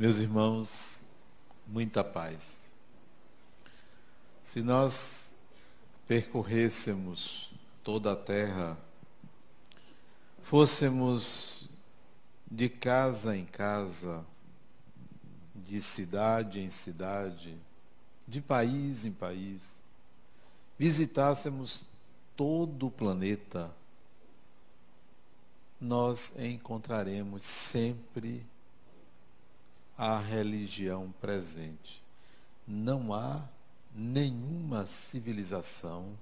Meus 0.00 0.16
irmãos, 0.16 1.04
muita 1.66 2.02
paz. 2.02 2.70
Se 4.42 4.62
nós 4.62 5.34
percorrêssemos 6.08 7.52
toda 7.84 8.12
a 8.12 8.16
terra, 8.16 8.78
fôssemos 10.42 11.68
de 12.50 12.70
casa 12.70 13.36
em 13.36 13.44
casa, 13.44 14.24
de 15.54 15.82
cidade 15.82 16.60
em 16.60 16.70
cidade, 16.70 17.54
de 18.26 18.40
país 18.40 19.04
em 19.04 19.12
país, 19.12 19.82
visitássemos 20.78 21.84
todo 22.34 22.86
o 22.86 22.90
planeta, 22.90 23.70
nós 25.78 26.32
encontraremos 26.38 27.42
sempre 27.42 28.46
a 30.00 30.18
religião 30.18 31.12
presente. 31.20 32.02
Não 32.66 33.12
há 33.12 33.46
nenhuma 33.94 34.86
civilização, 34.86 36.16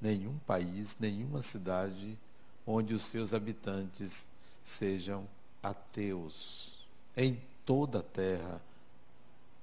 nenhum 0.00 0.38
país, 0.46 0.96
nenhuma 1.00 1.42
cidade 1.42 2.16
onde 2.64 2.94
os 2.94 3.02
seus 3.02 3.34
habitantes 3.34 4.28
sejam 4.62 5.26
ateus. 5.60 6.78
Em 7.16 7.42
toda 7.66 7.98
a 7.98 8.02
terra, 8.02 8.62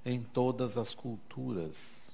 em 0.05 0.21
todas 0.21 0.77
as 0.77 0.93
culturas. 0.93 2.11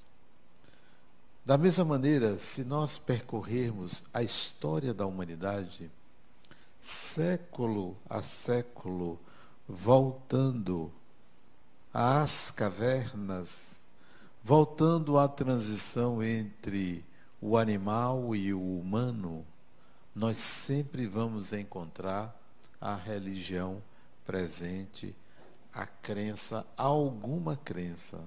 Da 1.43 1.57
mesma 1.57 1.83
maneira, 1.83 2.38
se 2.38 2.63
nós 2.63 2.99
percorrermos 2.99 4.03
a 4.13 4.21
história 4.21 4.93
da 4.93 5.07
humanidade, 5.07 5.89
século 6.80 7.97
a 8.08 8.21
século, 8.21 9.19
voltando 9.72 10.91
às 11.94 12.52
cavernas, 12.52 13.77
voltando 14.44 15.17
à 15.17 15.30
transição 15.30 16.22
entre 16.22 17.05
o 17.39 17.58
animal 17.58 18.36
e 18.36 18.53
o 18.53 18.80
humano, 18.80 19.45
nós 20.14 20.38
sempre 20.38 21.08
vamos 21.08 21.53
encontrar 21.53 22.38
a 22.81 22.95
religião 22.95 23.81
presente, 24.25 25.16
a 25.73 25.86
crença, 25.86 26.67
alguma 26.75 27.55
crença. 27.55 28.22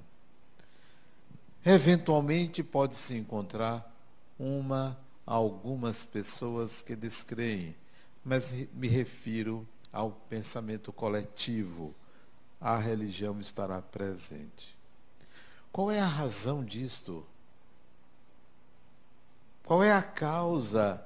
Eventualmente 1.64 2.62
pode-se 2.62 3.14
encontrar 3.16 3.94
uma, 4.38 4.98
algumas 5.26 6.04
pessoas 6.04 6.80
que 6.80 6.96
descreem, 6.96 7.76
mas 8.24 8.52
me 8.72 8.88
refiro 8.88 9.68
ao 9.94 10.10
pensamento 10.10 10.92
coletivo. 10.92 11.94
A 12.60 12.76
religião 12.76 13.40
estará 13.40 13.80
presente. 13.80 14.76
Qual 15.72 15.90
é 15.90 16.00
a 16.00 16.06
razão 16.06 16.62
disto? 16.64 17.24
Qual 19.64 19.82
é 19.82 19.92
a 19.92 20.02
causa 20.02 21.02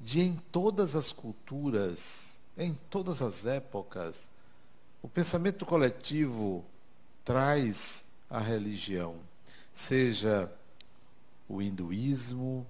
de 0.00 0.20
em 0.20 0.36
todas 0.50 0.96
as 0.96 1.12
culturas, 1.12 2.40
em 2.56 2.72
todas 2.88 3.20
as 3.20 3.44
épocas, 3.44 4.30
o 5.02 5.08
pensamento 5.08 5.66
coletivo 5.66 6.64
traz 7.24 8.06
a 8.30 8.40
religião? 8.40 9.20
seja 9.76 10.50
o 11.46 11.60
hinduísmo, 11.60 12.66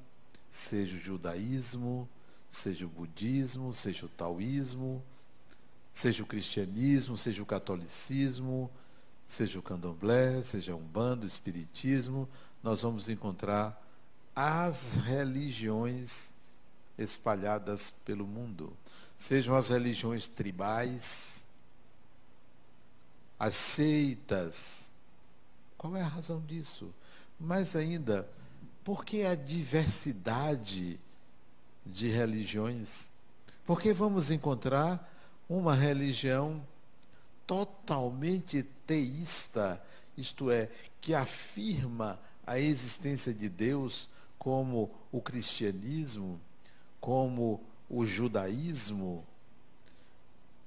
seja 0.50 0.96
o 0.96 0.98
judaísmo, 0.98 2.08
seja 2.50 2.84
o 2.84 2.88
budismo, 2.88 3.72
seja 3.72 4.06
o 4.06 4.08
taoísmo, 4.08 5.00
seja 5.96 6.22
o 6.22 6.26
cristianismo, 6.26 7.16
seja 7.16 7.42
o 7.42 7.46
catolicismo, 7.46 8.70
seja 9.26 9.58
o 9.58 9.62
candomblé, 9.62 10.42
seja 10.42 10.74
o 10.74 10.78
umbanda, 10.78 11.24
o 11.24 11.26
espiritismo, 11.26 12.28
nós 12.62 12.82
vamos 12.82 13.08
encontrar 13.08 13.82
as 14.34 14.96
religiões 14.96 16.32
espalhadas 16.98 17.90
pelo 17.90 18.26
mundo. 18.26 18.76
Sejam 19.16 19.54
as 19.54 19.70
religiões 19.70 20.28
tribais, 20.28 21.46
as 23.38 23.56
seitas, 23.56 24.90
qual 25.78 25.96
é 25.96 26.02
a 26.02 26.08
razão 26.08 26.42
disso? 26.42 26.94
Mais 27.40 27.74
ainda, 27.74 28.28
por 28.84 29.02
que 29.02 29.24
a 29.24 29.34
diversidade 29.34 31.00
de 31.86 32.08
religiões? 32.10 33.08
Porque 33.64 33.94
vamos 33.94 34.30
encontrar 34.30 35.15
uma 35.48 35.74
religião 35.74 36.62
totalmente 37.46 38.62
teísta, 38.86 39.80
isto 40.16 40.50
é, 40.50 40.68
que 41.00 41.14
afirma 41.14 42.18
a 42.46 42.58
existência 42.58 43.32
de 43.32 43.48
Deus 43.48 44.08
como 44.38 44.90
o 45.12 45.20
cristianismo, 45.20 46.40
como 47.00 47.60
o 47.88 48.04
judaísmo, 48.04 49.24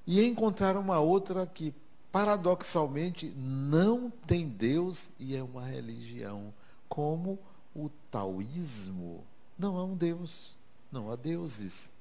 e 0.08 0.24
encontrar 0.24 0.78
uma 0.78 1.00
outra 1.00 1.46
que 1.46 1.74
paradoxalmente, 2.12 3.28
não 3.38 4.10
tem 4.10 4.48
Deus 4.48 5.12
e 5.20 5.36
é 5.36 5.44
uma 5.44 5.66
religião, 5.66 6.54
como 6.88 7.38
o 7.76 7.90
taoísmo. 8.10 9.24
Não 9.58 9.78
há 9.78 9.84
um 9.84 9.96
Deus, 9.96 10.56
não 10.92 11.12
há 11.12 11.16
deuses. 11.16 11.92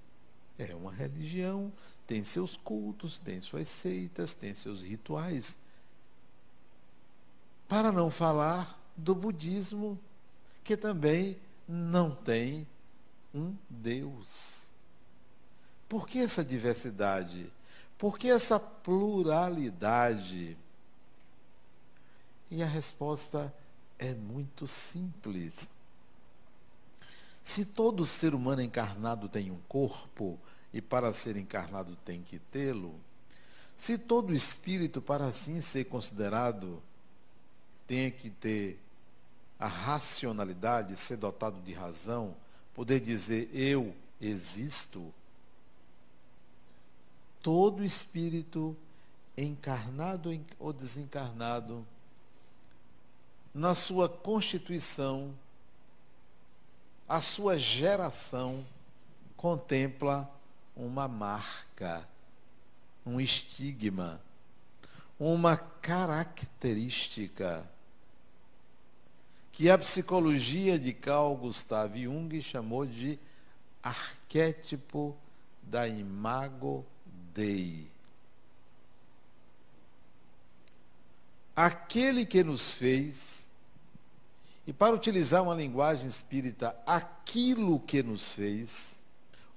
É 0.59 0.75
uma 0.75 0.93
religião, 0.93 1.71
tem 2.09 2.25
seus 2.25 2.57
cultos, 2.57 3.19
tem 3.19 3.39
suas 3.39 3.69
seitas, 3.69 4.33
tem 4.33 4.55
seus 4.55 4.83
rituais. 4.83 5.59
Para 7.69 7.93
não 7.93 8.11
falar 8.11 8.83
do 8.97 9.15
budismo, 9.15 10.01
que 10.65 10.75
também 10.75 11.37
não 11.69 12.11
tem 12.11 12.67
um 13.35 13.55
Deus. 13.69 14.71
Por 15.87 16.09
que 16.09 16.21
essa 16.21 16.43
diversidade? 16.43 17.53
Por 17.99 18.19
que 18.19 18.31
essa 18.31 18.59
pluralidade? 18.59 20.57
E 22.51 22.63
a 22.63 22.67
resposta 22.67 23.55
é 23.99 24.15
muito 24.15 24.67
simples. 24.67 25.69
Se 27.45 27.67
todo 27.67 28.07
ser 28.07 28.35
humano 28.35 28.63
encarnado 28.63 29.29
tem 29.29 29.51
um 29.51 29.59
corpo, 29.69 30.39
e 30.73 30.81
para 30.81 31.13
ser 31.13 31.37
encarnado 31.37 31.97
tem 32.05 32.23
que 32.23 32.39
tê-lo, 32.39 32.95
se 33.79 33.97
todo 33.97 34.35
espírito, 34.35 35.01
para 35.01 35.27
assim 35.27 35.61
ser 35.61 35.85
considerado, 35.85 36.83
tem 37.87 38.11
que 38.11 38.29
ter 38.29 38.79
a 39.59 39.69
racionalidade, 39.69 40.97
ser 40.97 41.17
dotado 41.17 41.61
de 41.63 41.73
razão, 41.73 42.35
poder 42.75 42.99
dizer 42.99 43.49
eu 43.55 43.95
existo, 44.21 45.15
todo 47.41 47.85
espírito, 47.85 48.77
encarnado 49.37 50.39
ou 50.59 50.73
desencarnado, 50.73 51.87
na 53.55 53.77
sua 53.77 54.09
constituição, 54.09 55.33
a 57.09 57.21
sua 57.21 57.57
geração 57.57 58.67
contempla 59.37 60.31
uma 60.79 61.07
marca, 61.09 62.09
um 63.05 63.21
estigma, 63.21 64.21
uma 65.19 65.57
característica 65.57 67.69
que 69.51 69.69
a 69.69 69.77
psicologia 69.77 70.79
de 70.79 70.93
Carl 70.93 71.35
Gustav 71.35 71.97
Jung 71.97 72.41
chamou 72.41 72.87
de 72.87 73.19
arquétipo 73.83 75.17
da 75.61 75.89
imago 75.89 76.87
Dei. 77.35 77.91
Aquele 81.57 82.25
que 82.25 82.45
nos 82.45 82.75
fez, 82.75 83.51
e 84.65 84.73
para 84.73 84.95
utilizar 84.95 85.43
uma 85.43 85.57
linguagem 85.57 86.07
espírita, 86.07 86.77
aquilo 86.87 87.81
que 87.81 88.01
nos 88.01 88.35
fez, 88.35 88.98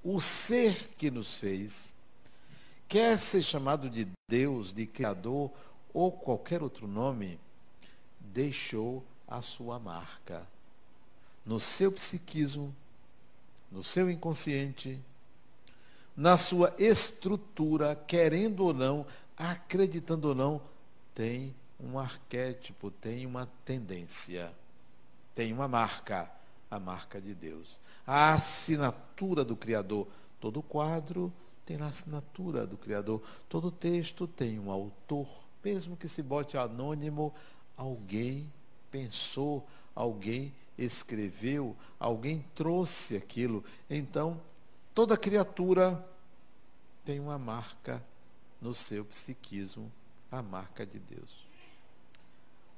o 0.03 0.19
ser 0.19 0.89
que 0.97 1.11
nos 1.11 1.37
fez, 1.37 1.93
quer 2.87 3.17
ser 3.17 3.43
chamado 3.43 3.89
de 3.89 4.07
Deus, 4.29 4.73
de 4.73 4.85
Criador 4.85 5.51
ou 5.93 6.11
qualquer 6.11 6.63
outro 6.63 6.87
nome, 6.87 7.39
deixou 8.19 9.03
a 9.27 9.41
sua 9.41 9.79
marca 9.79 10.47
no 11.45 11.59
seu 11.59 11.91
psiquismo, 11.91 12.75
no 13.71 13.83
seu 13.83 14.09
inconsciente, 14.09 14.99
na 16.15 16.37
sua 16.37 16.73
estrutura, 16.77 17.95
querendo 17.95 18.65
ou 18.65 18.73
não, 18.73 19.05
acreditando 19.37 20.29
ou 20.29 20.35
não, 20.35 20.61
tem 21.15 21.55
um 21.79 21.97
arquétipo, 21.97 22.91
tem 22.91 23.25
uma 23.25 23.47
tendência, 23.65 24.53
tem 25.33 25.51
uma 25.51 25.67
marca, 25.67 26.29
a 26.71 26.79
marca 26.79 27.19
de 27.19 27.35
Deus. 27.35 27.81
A 28.07 28.31
assinatura 28.31 29.43
do 29.43 29.57
Criador. 29.57 30.07
Todo 30.39 30.63
quadro 30.63 31.31
tem 31.65 31.79
a 31.81 31.87
assinatura 31.87 32.65
do 32.65 32.77
Criador. 32.77 33.21
Todo 33.49 33.69
texto 33.69 34.25
tem 34.25 34.57
um 34.57 34.71
autor. 34.71 35.27
mesmo 35.63 35.95
que 35.95 36.07
se 36.07 36.23
bote 36.23 36.57
anônimo, 36.57 37.31
alguém 37.77 38.51
pensou, 38.89 39.67
alguém 39.93 40.51
escreveu, 40.77 41.75
alguém 41.99 42.43
trouxe 42.55 43.15
aquilo. 43.15 43.63
Então, 43.87 44.41
toda 44.95 45.15
criatura 45.17 46.03
tem 47.05 47.19
uma 47.19 47.37
marca 47.37 48.03
no 48.59 48.73
seu 48.73 49.05
psiquismo, 49.05 49.91
a 50.31 50.41
marca 50.41 50.85
de 50.85 50.97
Deus. 50.97 51.45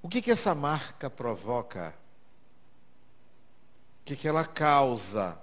O 0.01 0.10
que, 0.10 0.22
que 0.22 0.31
essa 0.31 0.54
marca 0.54 1.10
provoca? 1.10 1.95
O 4.03 4.05
que, 4.05 4.17
que 4.17 4.27
ela 4.27 4.44
causa? 4.44 5.38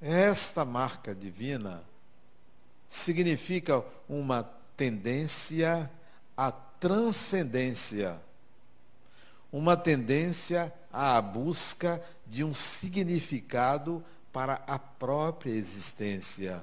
Esta 0.00 0.64
marca 0.64 1.12
divina 1.12 1.82
significa 2.88 3.84
uma 4.08 4.48
tendência 4.76 5.90
à 6.36 6.52
transcendência, 6.52 8.20
uma 9.50 9.76
tendência 9.76 10.72
à 10.92 11.20
busca 11.20 12.00
de 12.24 12.44
um 12.44 12.54
significado 12.54 14.04
para 14.32 14.62
a 14.64 14.78
própria 14.78 15.50
existência. 15.50 16.62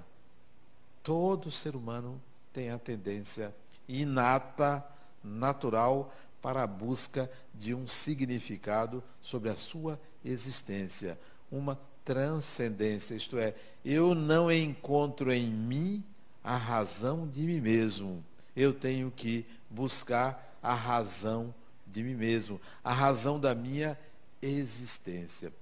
Todo 1.04 1.52
ser 1.52 1.76
humano 1.76 2.22
tem 2.54 2.70
a 2.70 2.80
tendência 2.80 3.54
inata, 3.90 4.86
natural, 5.22 6.14
para 6.42 6.64
a 6.64 6.68
busca 6.68 7.30
de 7.54 7.74
um 7.76 7.86
significado 7.86 9.04
sobre 9.22 9.50
a 9.50 9.58
sua 9.58 10.00
existência, 10.24 11.20
uma 11.52 11.80
transcendência, 12.04 13.16
isto 13.16 13.38
é, 13.38 13.54
eu 13.86 14.16
não 14.16 14.52
encontro 14.52 15.32
em 15.32 15.48
mim 15.48 16.04
a 16.44 16.58
razão 16.58 17.28
de 17.28 17.42
mim 17.42 17.62
mesmo. 17.62 18.24
Eu 18.56 18.74
tenho 18.74 19.12
que 19.12 19.46
buscar 19.70 20.58
a 20.62 20.74
razão 20.74 21.54
de 21.86 22.04
mim 22.04 22.16
mesmo, 22.16 22.60
a 22.84 22.92
razão 22.92 23.40
da 23.40 23.54
minha 23.54 23.98
existência. 24.42 25.54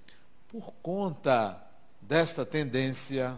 Por 0.48 0.74
conta 0.82 1.62
desta 2.02 2.46
tendência, 2.46 3.38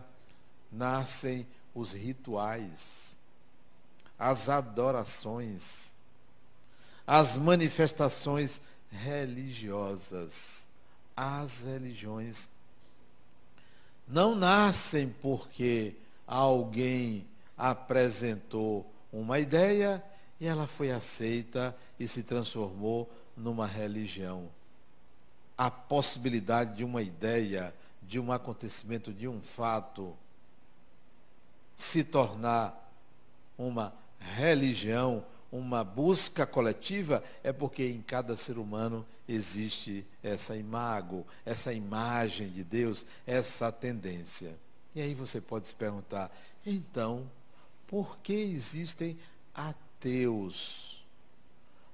nascem 0.72 1.48
os 1.74 1.94
rituais, 1.94 3.18
as 4.18 4.50
adorações, 4.50 5.96
as 7.08 7.38
manifestações 7.38 8.62
religiosas, 8.92 10.69
as 11.22 11.64
religiões 11.64 12.50
não 14.08 14.34
nascem 14.34 15.10
porque 15.22 15.94
alguém 16.26 17.28
apresentou 17.58 18.90
uma 19.12 19.38
ideia 19.38 20.02
e 20.40 20.48
ela 20.48 20.66
foi 20.66 20.92
aceita 20.92 21.76
e 22.00 22.08
se 22.08 22.24
transformou 22.24 23.12
numa 23.36 23.68
religião. 23.68 24.48
A 25.58 25.70
possibilidade 25.70 26.78
de 26.78 26.86
uma 26.86 27.02
ideia, 27.02 27.76
de 28.02 28.18
um 28.18 28.32
acontecimento, 28.32 29.12
de 29.12 29.28
um 29.28 29.42
fato 29.42 30.16
se 31.76 32.02
tornar 32.02 32.90
uma 33.58 33.94
religião, 34.20 35.26
uma 35.52 35.84
busca 35.84 36.46
coletiva, 36.46 37.24
é 37.44 37.52
porque 37.52 37.84
em 37.88 38.02
cada 38.02 38.38
ser 38.38 38.58
humano 38.58 39.06
existe 39.28 40.06
essa 40.24 40.56
imago, 40.56 41.26
essa 41.46 41.74
imagem 41.74 42.50
de 42.50 42.64
Deus, 42.64 43.06
essa 43.26 43.72
tendência. 43.72 44.56
E 44.94 45.02
aí 45.02 45.14
você 45.14 45.40
pode 45.40 45.68
se 45.68 45.76
perguntar, 45.76 46.32
então, 46.66 47.30
por 47.88 48.18
que 48.20 48.34
existem 48.34 49.18
ateus? 49.54 51.04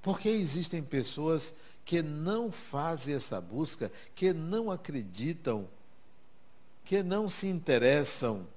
Por 0.01 0.19
que 0.19 0.29
existem 0.29 0.83
pessoas 0.83 1.53
que 1.85 2.01
não 2.01 2.51
fazem 2.51 3.13
essa 3.13 3.39
busca, 3.39 3.91
que 4.15 4.33
não 4.33 4.71
acreditam, 4.71 5.67
que 6.83 7.03
não 7.03 7.29
se 7.29 7.47
interessam, 7.47 8.47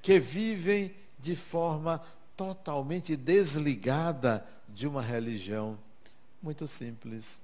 que 0.00 0.18
vivem 0.18 0.94
de 1.18 1.34
forma 1.36 2.02
totalmente 2.38 3.16
desligada 3.16 4.46
de 4.68 4.86
uma 4.86 5.02
religião. 5.02 5.76
Muito 6.40 6.68
simples. 6.68 7.42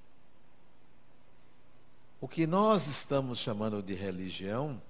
O 2.20 2.28
que 2.28 2.46
nós 2.46 2.86
estamos 2.86 3.40
chamando 3.40 3.82
de 3.82 3.92
religião 3.92 4.80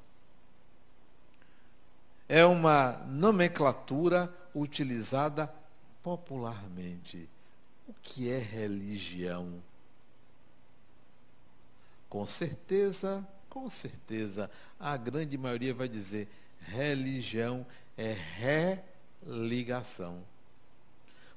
é 2.28 2.44
uma 2.44 2.98
nomenclatura 3.08 4.30
utilizada 4.54 5.50
popularmente. 6.02 7.26
O 7.88 7.94
que 8.02 8.30
é 8.30 8.38
religião? 8.38 9.54
Com 12.10 12.26
certeza, 12.26 13.26
com 13.48 13.70
certeza, 13.70 14.50
a 14.78 14.98
grande 14.98 15.38
maioria 15.38 15.72
vai 15.72 15.88
dizer 15.88 16.28
religião 16.60 17.66
é 17.96 18.12
religião 18.12 18.94
ligação. 19.26 20.23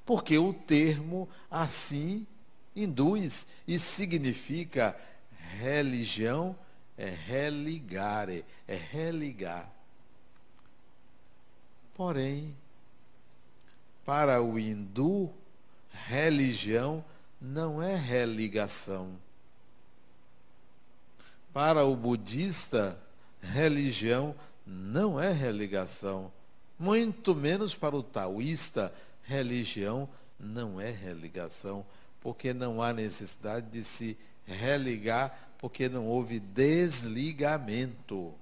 Porque 0.04 0.38
o 0.38 0.52
termo 0.52 1.28
assim 1.50 2.26
induz 2.74 3.46
e 3.66 3.78
significa 3.78 4.96
religião 5.58 6.56
é 6.96 7.08
religare, 7.08 8.44
é 8.66 8.74
religar. 8.74 9.70
Porém, 11.94 12.56
para 14.04 14.42
o 14.42 14.58
hindu, 14.58 15.32
religião 15.90 17.04
não 17.40 17.82
é 17.82 17.94
religação. 17.94 19.10
Para 21.52 21.84
o 21.84 21.94
budista, 21.94 22.98
religião 23.40 24.34
não 24.66 25.20
é 25.20 25.32
religação. 25.32 26.32
Muito 26.78 27.34
menos 27.34 27.74
para 27.74 27.96
o 27.96 28.02
taoísta, 28.02 28.92
religião 29.22 30.08
não 30.38 30.80
é 30.80 30.90
religação, 30.90 31.84
porque 32.20 32.52
não 32.52 32.80
há 32.80 32.92
necessidade 32.92 33.66
de 33.70 33.84
se 33.84 34.16
religar, 34.46 35.54
porque 35.58 35.88
não 35.88 36.06
houve 36.06 36.38
desligamento. 36.38 38.32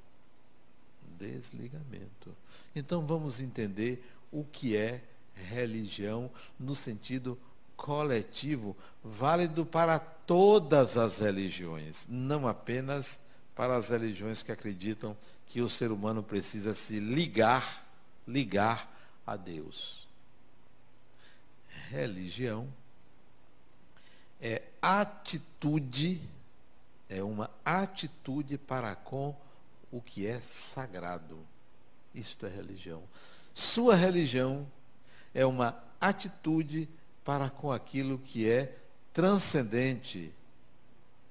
Desligamento. 1.18 2.36
Então 2.74 3.06
vamos 3.06 3.40
entender 3.40 4.04
o 4.30 4.44
que 4.44 4.76
é 4.76 5.02
religião 5.34 6.30
no 6.58 6.74
sentido 6.74 7.38
coletivo, 7.76 8.76
válido 9.02 9.64
para 9.64 9.98
todas 9.98 10.96
as 10.96 11.18
religiões, 11.18 12.06
não 12.08 12.46
apenas 12.46 13.20
para 13.54 13.76
as 13.76 13.88
religiões 13.88 14.42
que 14.42 14.52
acreditam 14.52 15.16
que 15.46 15.60
o 15.60 15.68
ser 15.68 15.90
humano 15.90 16.22
precisa 16.22 16.74
se 16.74 16.98
ligar 16.98 17.85
ligar 18.26 18.90
a 19.26 19.36
Deus. 19.36 20.06
Religião 21.88 22.68
é 24.40 24.62
atitude, 24.82 26.20
é 27.08 27.22
uma 27.22 27.50
atitude 27.64 28.58
para 28.58 28.94
com 28.94 29.34
o 29.90 30.00
que 30.00 30.26
é 30.26 30.40
sagrado. 30.40 31.38
Isto 32.14 32.46
é 32.46 32.48
religião. 32.48 33.02
Sua 33.54 33.94
religião 33.94 34.66
é 35.34 35.44
uma 35.46 35.82
atitude 36.00 36.88
para 37.24 37.48
com 37.50 37.72
aquilo 37.72 38.18
que 38.18 38.48
é 38.48 38.76
transcendente. 39.12 40.32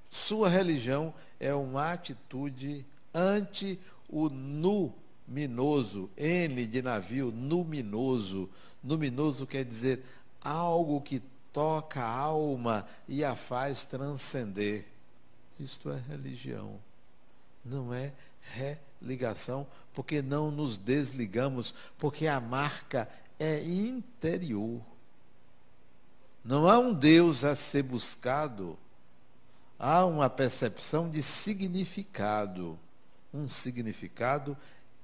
Sua 0.09 0.49
religião 0.49 1.13
é 1.39 1.53
uma 1.53 1.91
atitude 1.91 2.85
ante 3.13 3.79
o 4.09 4.29
nu 4.29 4.93
minoso, 5.27 6.09
N 6.17 6.65
de 6.65 6.81
navio, 6.81 7.29
luminoso. 7.29 8.49
Luminoso 8.83 9.47
quer 9.47 9.65
dizer 9.65 10.03
algo 10.41 11.01
que 11.01 11.21
toca 11.51 12.01
a 12.01 12.09
alma 12.09 12.85
e 13.07 13.23
a 13.23 13.35
faz 13.35 13.83
transcender. 13.85 14.85
Isto 15.59 15.89
é 15.89 15.99
religião. 16.09 16.79
Não 17.63 17.93
é 17.93 18.11
religação, 18.53 19.65
porque 19.93 20.21
não 20.21 20.51
nos 20.51 20.77
desligamos, 20.77 21.73
porque 21.97 22.27
a 22.27 22.39
marca 22.39 23.09
é 23.39 23.63
interior. 23.63 24.81
Não 26.43 26.67
há 26.67 26.77
um 26.77 26.93
Deus 26.93 27.43
a 27.43 27.55
ser 27.55 27.81
buscado, 27.81 28.77
há 29.79 30.05
uma 30.05 30.29
percepção 30.29 31.09
de 31.09 31.23
significado. 31.23 32.77
Um 33.33 33.49
significado 33.49 34.55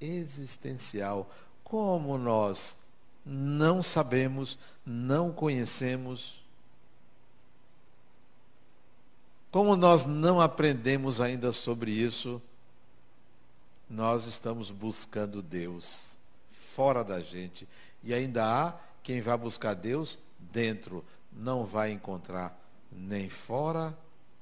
existencial. 0.04 1.30
Como 1.62 2.18
nós 2.18 2.76
não 3.24 3.80
sabemos, 3.82 4.58
não 4.84 5.32
conhecemos, 5.32 6.42
como 9.52 9.76
nós 9.76 10.06
não 10.06 10.40
aprendemos 10.40 11.20
ainda 11.20 11.52
sobre 11.52 11.90
isso, 11.90 12.40
nós 13.88 14.24
estamos 14.24 14.70
buscando 14.70 15.42
Deus 15.42 16.18
fora 16.50 17.04
da 17.04 17.20
gente. 17.20 17.68
E 18.02 18.14
ainda 18.14 18.44
há 18.46 18.74
quem 19.02 19.20
vai 19.20 19.36
buscar 19.36 19.74
Deus 19.74 20.18
dentro, 20.38 21.04
não 21.30 21.66
vai 21.66 21.92
encontrar 21.92 22.58
nem 22.90 23.28
fora, 23.28 23.96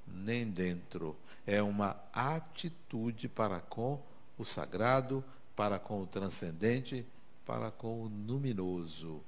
nem 0.06 0.46
dentro. 0.46 1.16
É 1.44 1.60
uma 1.60 1.96
atitude 2.12 3.28
para 3.28 3.58
com 3.60 4.00
o 4.38 4.44
sagrado, 4.44 5.24
para 5.60 5.78
com 5.78 6.00
o 6.00 6.06
transcendente, 6.06 7.04
para 7.44 7.70
com 7.70 8.04
o 8.04 8.08
luminoso. 8.26 9.20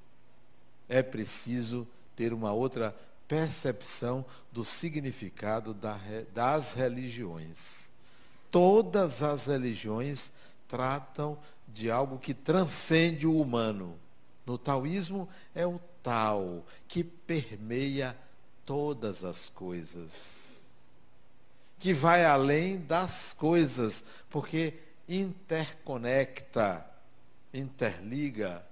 É 0.89 1.03
preciso 1.03 1.87
ter 2.15 2.33
uma 2.33 2.51
outra 2.51 2.95
percepção 3.27 4.25
do 4.51 4.63
significado 4.63 5.77
das 6.33 6.73
religiões. 6.73 7.91
Todas 8.49 9.21
as 9.21 9.45
religiões 9.45 10.31
tratam 10.67 11.37
de 11.67 11.91
algo 11.91 12.17
que 12.17 12.33
transcende 12.33 13.27
o 13.27 13.39
humano. 13.39 13.95
No 14.43 14.57
taoísmo 14.57 15.29
é 15.53 15.67
o 15.67 15.79
Tao 16.01 16.65
que 16.87 17.03
permeia 17.03 18.17
todas 18.65 19.23
as 19.23 19.49
coisas, 19.49 20.63
que 21.77 21.93
vai 21.93 22.25
além 22.25 22.79
das 22.79 23.33
coisas, 23.33 24.03
porque 24.31 24.73
interconecta, 25.07 26.85
interliga, 27.53 28.65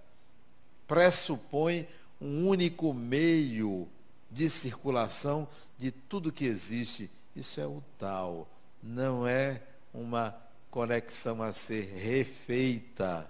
pressupõe 0.88 1.88
um 2.20 2.48
único 2.48 2.94
meio 2.94 3.88
de 4.30 4.50
circulação 4.50 5.48
de 5.78 5.92
tudo 5.92 6.32
que 6.32 6.46
existe. 6.46 7.10
Isso 7.36 7.60
é 7.60 7.66
o 7.66 7.84
tal, 7.98 8.48
não 8.82 9.28
é 9.28 9.62
uma 9.94 10.36
conexão 10.70 11.42
a 11.42 11.52
ser 11.52 11.94
refeita, 11.96 13.28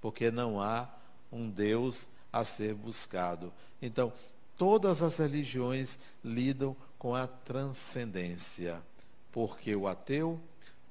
porque 0.00 0.30
não 0.30 0.60
há 0.60 0.88
um 1.32 1.50
Deus 1.50 2.08
a 2.32 2.44
ser 2.44 2.74
buscado. 2.74 3.52
Então, 3.80 4.12
todas 4.56 5.02
as 5.02 5.18
religiões 5.18 5.98
lidam 6.24 6.76
com 6.98 7.14
a 7.14 7.26
transcendência. 7.26 8.82
Porque 9.32 9.74
o 9.74 9.86
ateu, 9.86 10.40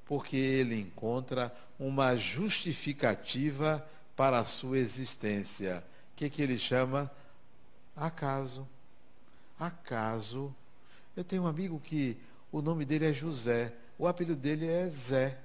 porque 0.05 0.37
ele 0.37 0.79
encontra 0.79 1.55
uma 1.79 2.15
justificativa 2.15 3.85
para 4.15 4.39
a 4.39 4.45
sua 4.45 4.77
existência. 4.77 5.83
Que, 6.15 6.29
que 6.29 6.41
ele 6.41 6.57
chama? 6.57 7.11
Acaso. 7.95 8.67
Acaso. 9.59 10.55
Eu 11.15 11.23
tenho 11.23 11.43
um 11.43 11.47
amigo 11.47 11.79
que 11.79 12.17
o 12.51 12.61
nome 12.61 12.85
dele 12.85 13.05
é 13.05 13.13
José, 13.13 13.73
o 13.97 14.07
apelido 14.07 14.39
dele 14.39 14.67
é 14.67 14.87
Zé. 14.89 15.39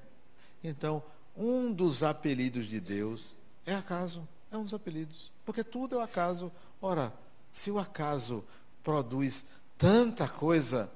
Então, 0.62 1.02
um 1.36 1.72
dos 1.72 2.02
apelidos 2.02 2.66
de 2.66 2.80
Deus 2.80 3.34
é 3.64 3.74
acaso, 3.74 4.26
é 4.50 4.56
um 4.56 4.64
dos 4.64 4.74
apelidos. 4.74 5.32
Porque 5.44 5.64
tudo 5.64 5.96
é 5.96 5.98
o 5.98 6.02
acaso. 6.02 6.52
Ora, 6.82 7.12
se 7.50 7.70
o 7.70 7.78
acaso 7.78 8.44
produz 8.82 9.44
tanta 9.78 10.28
coisa, 10.28 10.90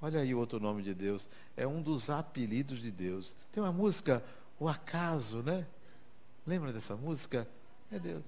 olha 0.00 0.20
aí 0.20 0.34
o 0.34 0.38
outro 0.38 0.58
nome 0.60 0.82
de 0.82 0.94
Deus, 0.94 1.28
é 1.56 1.66
um 1.66 1.82
dos 1.82 2.10
apelidos 2.10 2.80
de 2.80 2.90
Deus. 2.90 3.36
Tem 3.52 3.62
uma 3.62 3.72
música, 3.72 4.22
O 4.58 4.68
Acaso, 4.68 5.42
né? 5.42 5.66
Lembra 6.46 6.72
dessa 6.72 6.96
música? 6.96 7.46
É 7.90 7.98
Deus. 7.98 8.24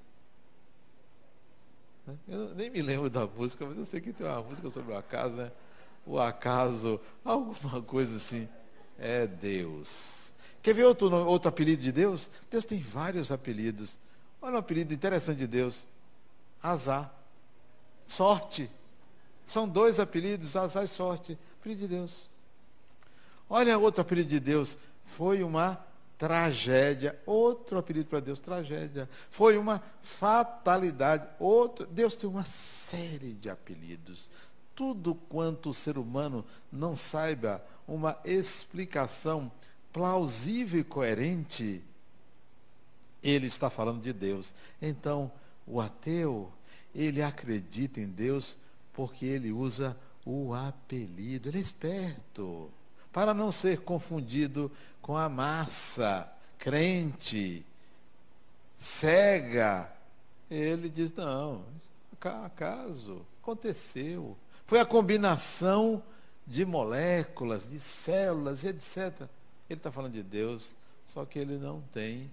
Né? 2.06 2.16
Eu 2.28 2.54
nem 2.54 2.70
me 2.70 2.82
lembro 2.82 3.08
da 3.08 3.26
música, 3.26 3.64
mas 3.66 3.78
eu 3.78 3.84
sei 3.84 4.00
que 4.00 4.12
tem 4.12 4.26
uma 4.26 4.42
música 4.42 4.70
sobre 4.70 4.92
o 4.92 4.96
acaso, 4.96 5.34
né? 5.34 5.52
O 6.04 6.18
acaso, 6.18 7.00
alguma 7.24 7.80
coisa 7.82 8.16
assim. 8.16 8.48
É 8.98 9.26
Deus. 9.26 10.34
Quer 10.62 10.74
ver 10.74 10.84
outro, 10.84 11.12
outro 11.26 11.48
apelido 11.48 11.82
de 11.82 11.90
Deus? 11.90 12.30
Deus 12.50 12.64
tem 12.64 12.78
vários 12.78 13.32
apelidos. 13.32 13.98
Olha 14.40 14.54
um 14.54 14.58
apelido 14.58 14.94
interessante 14.94 15.38
de 15.38 15.46
Deus. 15.46 15.88
Azar. 16.62 17.12
Sorte. 18.06 18.70
São 19.44 19.68
dois 19.68 19.98
apelidos, 19.98 20.56
azar 20.56 20.84
e 20.84 20.88
sorte. 20.88 21.38
Apelido 21.62 21.82
de 21.82 21.86
Deus. 21.86 22.28
Olha 23.48 23.78
outro 23.78 24.00
apelido 24.00 24.28
de 24.28 24.40
Deus. 24.40 24.76
Foi 25.04 25.44
uma 25.44 25.78
tragédia. 26.18 27.16
Outro 27.24 27.78
apelido 27.78 28.08
para 28.08 28.18
Deus, 28.18 28.40
tragédia. 28.40 29.08
Foi 29.30 29.56
uma 29.56 29.80
fatalidade. 30.02 31.24
Outro. 31.38 31.86
Deus 31.86 32.16
tem 32.16 32.28
uma 32.28 32.44
série 32.44 33.34
de 33.34 33.48
apelidos. 33.48 34.28
Tudo 34.74 35.14
quanto 35.14 35.70
o 35.70 35.74
ser 35.74 35.98
humano 35.98 36.44
não 36.72 36.96
saiba 36.96 37.64
uma 37.86 38.18
explicação 38.24 39.48
plausível 39.92 40.80
e 40.80 40.84
coerente, 40.84 41.80
ele 43.22 43.46
está 43.46 43.70
falando 43.70 44.02
de 44.02 44.12
Deus. 44.12 44.52
Então, 44.80 45.30
o 45.64 45.80
ateu, 45.80 46.52
ele 46.92 47.22
acredita 47.22 48.00
em 48.00 48.08
Deus 48.08 48.56
porque 48.92 49.26
ele 49.26 49.52
usa 49.52 49.96
o 50.24 50.54
apelido. 50.54 51.48
Ele 51.48 51.58
é 51.58 51.60
esperto 51.60 52.70
para 53.12 53.34
não 53.34 53.52
ser 53.52 53.80
confundido 53.80 54.70
com 55.00 55.16
a 55.16 55.28
massa 55.28 56.30
crente, 56.58 57.64
cega. 58.76 59.90
Ele 60.50 60.88
diz: 60.88 61.12
não, 61.14 61.64
acaso, 62.20 63.26
aconteceu. 63.42 64.36
Foi 64.66 64.78
a 64.80 64.86
combinação 64.86 66.02
de 66.46 66.64
moléculas, 66.64 67.68
de 67.68 67.80
células, 67.80 68.64
etc. 68.64 69.28
Ele 69.68 69.78
está 69.78 69.90
falando 69.90 70.12
de 70.12 70.22
Deus, 70.22 70.76
só 71.06 71.24
que 71.24 71.38
ele 71.38 71.56
não 71.56 71.80
tem 71.92 72.30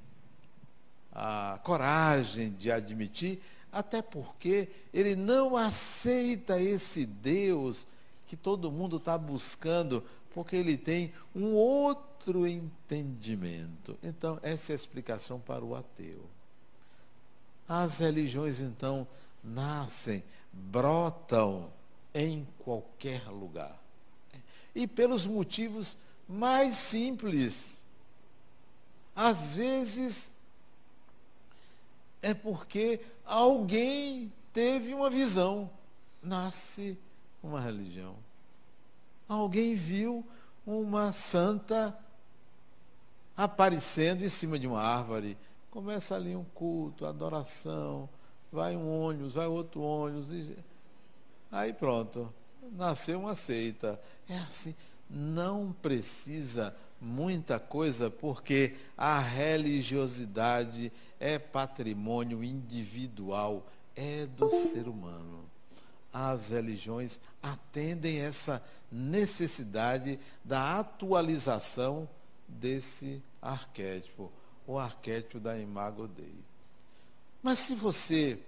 a 1.11 1.59
coragem 1.63 2.51
de 2.51 2.71
admitir, 2.71 3.41
até 3.71 4.01
porque 4.01 4.69
ele 4.93 5.15
não 5.15 5.55
aceita 5.55 6.59
esse 6.59 7.05
Deus 7.05 7.85
que 8.27 8.35
todo 8.35 8.71
mundo 8.71 8.97
está 8.97 9.17
buscando 9.17 10.03
porque 10.33 10.55
ele 10.55 10.77
tem 10.77 11.13
um 11.35 11.53
outro 11.53 12.47
entendimento. 12.47 13.97
Então, 14.03 14.39
essa 14.41 14.71
é 14.71 14.73
a 14.73 14.75
explicação 14.75 15.39
para 15.39 15.63
o 15.63 15.75
ateu. 15.75 16.21
As 17.67 17.99
religiões, 17.99 18.59
então, 18.59 19.07
nascem, 19.43 20.23
brotam 20.51 21.71
em 22.13 22.47
qualquer 22.59 23.27
lugar. 23.27 23.79
E 24.73 24.87
pelos 24.87 25.25
motivos 25.25 25.97
mais 26.27 26.75
simples. 26.75 27.79
Às 29.15 29.55
vezes, 29.55 30.31
é 32.21 32.33
porque 32.33 33.01
alguém 33.29 34.31
teve 34.51 34.93
uma 34.93 35.09
visão. 35.09 35.69
Nasce 36.21 36.97
uma 37.41 37.61
religião 37.61 38.15
alguém 39.29 39.75
viu 39.75 40.25
uma 40.65 41.13
santa 41.13 41.97
aparecendo 43.37 44.25
em 44.25 44.29
cima 44.29 44.57
de 44.57 44.67
uma 44.67 44.81
árvore. 44.81 45.37
Começa 45.69 46.15
ali 46.15 46.35
um 46.35 46.43
culto, 46.43 47.05
adoração, 47.05 48.09
vai 48.51 48.75
um 48.75 48.89
ônibus, 48.89 49.35
vai 49.35 49.45
outro 49.45 49.81
ônibus. 49.81 50.27
Aí 51.51 51.71
pronto, 51.71 52.33
nasceu 52.71 53.19
uma 53.19 53.35
seita. 53.35 53.99
É 54.27 54.37
assim, 54.39 54.75
não 55.07 55.73
precisa 55.79 56.75
muita 56.99 57.59
coisa, 57.59 58.09
porque 58.09 58.75
a 58.97 59.19
religiosidade 59.19 60.91
é 61.19 61.37
patrimônio 61.37 62.43
individual, 62.43 63.65
é 63.95 64.25
do 64.25 64.49
ser 64.49 64.87
humano 64.87 65.49
as 66.11 66.49
religiões 66.49 67.19
atendem 67.41 68.19
essa 68.19 68.63
necessidade 68.91 70.19
da 70.43 70.79
atualização 70.79 72.09
desse 72.47 73.21
arquétipo, 73.41 74.31
o 74.65 74.77
arquétipo 74.77 75.39
da 75.39 75.57
Imago 75.57 76.07
Dei. 76.07 76.33
Mas 77.41 77.59
se 77.59 77.75
você 77.75 78.39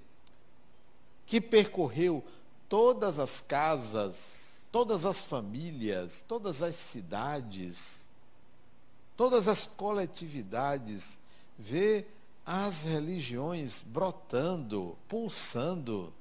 que 1.25 1.39
percorreu 1.39 2.25
todas 2.67 3.19
as 3.19 3.41
casas, 3.41 4.65
todas 4.71 5.05
as 5.05 5.21
famílias, 5.21 6.25
todas 6.27 6.63
as 6.63 6.75
cidades, 6.75 8.07
todas 9.15 9.47
as 9.47 9.65
coletividades, 9.65 11.19
vê 11.57 12.05
as 12.45 12.85
religiões 12.85 13.81
brotando, 13.85 14.97
pulsando, 15.07 16.13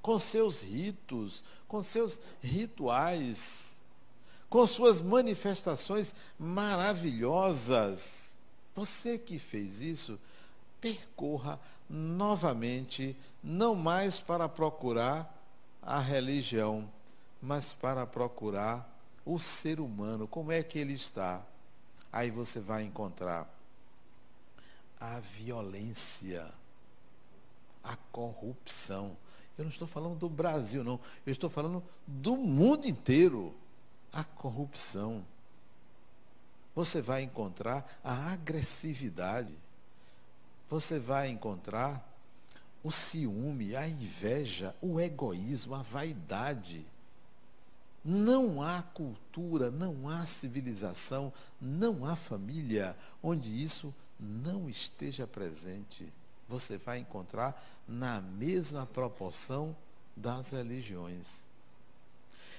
com 0.00 0.18
seus 0.18 0.62
ritos, 0.62 1.44
com 1.68 1.82
seus 1.82 2.20
rituais, 2.42 3.80
com 4.48 4.66
suas 4.66 5.00
manifestações 5.00 6.14
maravilhosas. 6.38 8.34
Você 8.74 9.18
que 9.18 9.38
fez 9.38 9.80
isso, 9.80 10.18
percorra 10.80 11.60
novamente, 11.88 13.16
não 13.42 13.74
mais 13.74 14.18
para 14.18 14.48
procurar 14.48 15.38
a 15.80 15.98
religião, 16.00 16.88
mas 17.40 17.72
para 17.72 18.06
procurar 18.06 18.88
o 19.24 19.38
ser 19.38 19.78
humano, 19.78 20.26
como 20.26 20.50
é 20.50 20.62
que 20.62 20.78
ele 20.78 20.94
está. 20.94 21.42
Aí 22.12 22.30
você 22.30 22.60
vai 22.60 22.82
encontrar 22.82 23.48
a 25.02 25.20
violência 25.20 26.50
a 27.82 27.96
corrupção. 28.10 29.16
Eu 29.56 29.64
não 29.64 29.70
estou 29.70 29.88
falando 29.88 30.18
do 30.18 30.28
Brasil, 30.28 30.84
não. 30.84 31.00
Eu 31.26 31.32
estou 31.32 31.50
falando 31.50 31.82
do 32.06 32.36
mundo 32.36 32.86
inteiro. 32.86 33.54
A 34.12 34.22
corrupção. 34.22 35.24
Você 36.74 37.00
vai 37.00 37.22
encontrar 37.22 38.00
a 38.04 38.32
agressividade. 38.32 39.54
Você 40.70 40.98
vai 40.98 41.28
encontrar 41.28 42.06
o 42.84 42.90
ciúme, 42.90 43.76
a 43.76 43.86
inveja, 43.88 44.74
o 44.80 45.00
egoísmo, 45.00 45.74
a 45.74 45.82
vaidade. 45.82 46.84
Não 48.04 48.62
há 48.62 48.82
cultura, 48.82 49.70
não 49.70 50.08
há 50.08 50.26
civilização, 50.26 51.32
não 51.60 52.04
há 52.04 52.16
família 52.16 52.96
onde 53.22 53.62
isso 53.62 53.94
não 54.22 54.70
esteja 54.70 55.26
presente. 55.26 56.12
Você 56.48 56.78
vai 56.78 56.98
encontrar 56.98 57.60
na 57.88 58.20
mesma 58.20 58.86
proporção 58.86 59.76
das 60.16 60.52
religiões. 60.52 61.44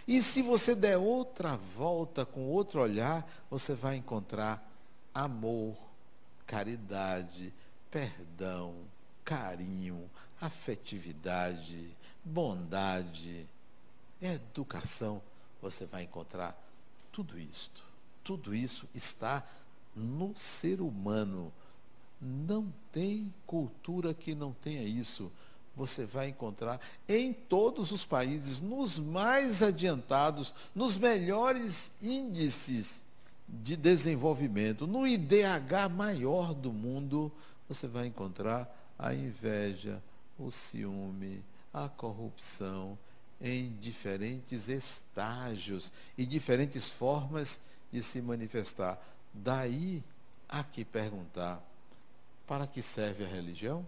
E 0.05 0.21
se 0.21 0.41
você 0.41 0.75
der 0.75 0.97
outra 0.97 1.55
volta 1.55 2.25
com 2.25 2.41
outro 2.49 2.81
olhar, 2.81 3.25
você 3.49 3.73
vai 3.73 3.95
encontrar 3.95 4.69
amor, 5.13 5.77
caridade, 6.45 7.53
perdão, 7.89 8.75
carinho, 9.23 10.09
afetividade, 10.41 11.95
bondade, 12.25 13.47
educação 14.21 15.21
você 15.61 15.85
vai 15.85 16.03
encontrar 16.03 16.61
tudo 17.11 17.39
isto. 17.39 17.83
Tudo 18.23 18.53
isso 18.53 18.87
está 18.93 19.43
no 19.95 20.33
ser 20.35 20.81
humano. 20.81 21.51
Não 22.21 22.71
tem 22.91 23.33
cultura 23.45 24.13
que 24.13 24.33
não 24.33 24.53
tenha 24.53 24.83
isso. 24.83 25.31
Você 25.75 26.05
vai 26.05 26.29
encontrar 26.29 26.79
em 27.07 27.33
todos 27.33 27.91
os 27.91 28.05
países, 28.05 28.61
nos 28.61 28.99
mais 28.99 29.63
adiantados, 29.63 30.53
nos 30.73 30.97
melhores 30.97 31.91
índices 32.01 33.01
de 33.47 33.75
desenvolvimento, 33.75 34.87
no 34.87 35.05
IDH 35.07 35.89
maior 35.93 36.53
do 36.53 36.71
mundo, 36.71 37.31
você 37.67 37.87
vai 37.87 38.07
encontrar 38.07 38.69
a 38.97 39.13
inveja, 39.13 40.01
o 40.37 40.51
ciúme, 40.51 41.43
a 41.73 41.89
corrupção, 41.89 42.97
em 43.41 43.75
diferentes 43.81 44.69
estágios 44.69 45.91
e 46.17 46.25
diferentes 46.25 46.89
formas 46.89 47.59
de 47.91 48.01
se 48.01 48.21
manifestar. 48.21 48.97
Daí 49.33 50.03
há 50.47 50.63
que 50.63 50.85
perguntar: 50.85 51.61
para 52.45 52.67
que 52.67 52.81
serve 52.81 53.25
a 53.25 53.27
religião? 53.27 53.87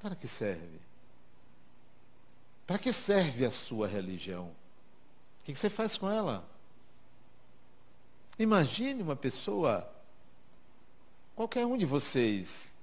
Para 0.00 0.16
que 0.16 0.26
serve? 0.26 0.80
Para 2.66 2.78
que 2.78 2.92
serve 2.92 3.44
a 3.44 3.50
sua 3.50 3.86
religião? 3.86 4.54
O 5.40 5.44
que 5.44 5.54
você 5.54 5.70
faz 5.70 5.96
com 5.96 6.08
ela? 6.08 6.46
Imagine 8.38 9.02
uma 9.02 9.16
pessoa, 9.16 9.90
qualquer 11.34 11.66
um 11.66 11.76
de 11.76 11.84
vocês, 11.86 12.74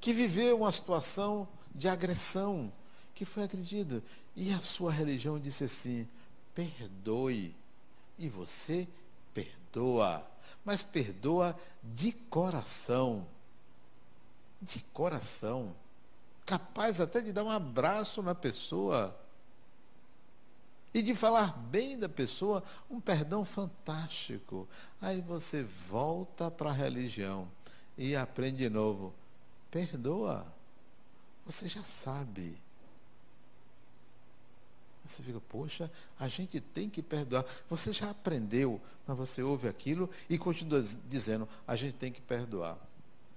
que 0.00 0.12
viveu 0.12 0.58
uma 0.58 0.72
situação 0.72 1.48
de 1.74 1.88
agressão, 1.88 2.72
que 3.14 3.24
foi 3.24 3.42
agredido. 3.42 4.02
E 4.34 4.52
a 4.52 4.62
sua 4.62 4.90
religião 4.90 5.38
disse 5.38 5.64
assim: 5.64 6.08
perdoe. 6.54 7.54
E 8.18 8.28
você 8.30 8.88
perdoa. 9.76 10.26
Mas 10.64 10.82
perdoa 10.82 11.56
de 11.82 12.10
coração. 12.10 13.26
De 14.60 14.80
coração. 14.92 15.74
Capaz 16.44 17.00
até 17.00 17.20
de 17.20 17.32
dar 17.32 17.44
um 17.44 17.50
abraço 17.50 18.22
na 18.22 18.34
pessoa. 18.34 19.14
E 20.94 21.02
de 21.02 21.14
falar 21.14 21.56
bem 21.58 21.98
da 21.98 22.08
pessoa, 22.08 22.64
um 22.90 22.98
perdão 23.00 23.44
fantástico. 23.44 24.66
Aí 25.00 25.20
você 25.20 25.62
volta 25.62 26.50
para 26.50 26.70
a 26.70 26.72
religião 26.72 27.46
e 27.98 28.16
aprende 28.16 28.58
de 28.58 28.70
novo. 28.70 29.12
Perdoa. 29.70 30.46
Você 31.44 31.68
já 31.68 31.82
sabe. 31.84 32.56
Você 35.12 35.22
fica, 35.22 35.40
poxa, 35.40 35.88
a 36.18 36.28
gente 36.28 36.60
tem 36.60 36.90
que 36.90 37.02
perdoar. 37.02 37.44
Você 37.68 37.92
já 37.92 38.10
aprendeu, 38.10 38.80
mas 39.06 39.16
você 39.16 39.42
ouve 39.42 39.68
aquilo 39.68 40.10
e 40.28 40.36
continua 40.38 40.82
dizendo, 41.08 41.48
a 41.66 41.76
gente 41.76 41.96
tem 41.96 42.12
que 42.12 42.20
perdoar. 42.20 42.78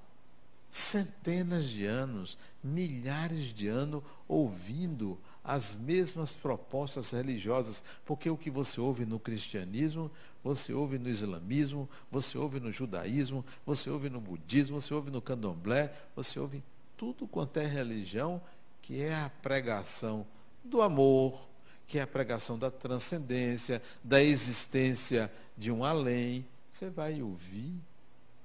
centenas 0.71 1.65
de 1.65 1.85
anos, 1.85 2.37
milhares 2.63 3.53
de 3.53 3.67
anos 3.67 4.01
ouvindo 4.25 5.19
as 5.43 5.75
mesmas 5.75 6.31
propostas 6.31 7.11
religiosas, 7.11 7.83
porque 8.05 8.29
o 8.29 8.37
que 8.37 8.49
você 8.49 8.79
ouve 8.79 9.05
no 9.05 9.19
cristianismo, 9.19 10.09
você 10.41 10.71
ouve 10.71 10.97
no 10.97 11.09
islamismo, 11.09 11.89
você 12.09 12.37
ouve 12.37 12.59
no 12.61 12.71
judaísmo, 12.71 13.45
você 13.65 13.89
ouve 13.89 14.09
no 14.09 14.21
budismo, 14.21 14.79
você 14.79 14.93
ouve 14.93 15.11
no 15.11 15.21
candomblé, 15.21 15.93
você 16.15 16.39
ouve 16.39 16.63
tudo 16.95 17.27
quanto 17.27 17.57
é 17.57 17.65
religião, 17.65 18.41
que 18.81 19.01
é 19.01 19.13
a 19.13 19.29
pregação 19.41 20.25
do 20.63 20.81
amor, 20.81 21.49
que 21.85 21.99
é 21.99 22.03
a 22.03 22.07
pregação 22.07 22.57
da 22.57 22.71
transcendência, 22.71 23.81
da 24.01 24.23
existência 24.23 25.29
de 25.57 25.69
um 25.69 25.83
além. 25.83 26.45
Você 26.71 26.89
vai 26.89 27.21
ouvir 27.21 27.73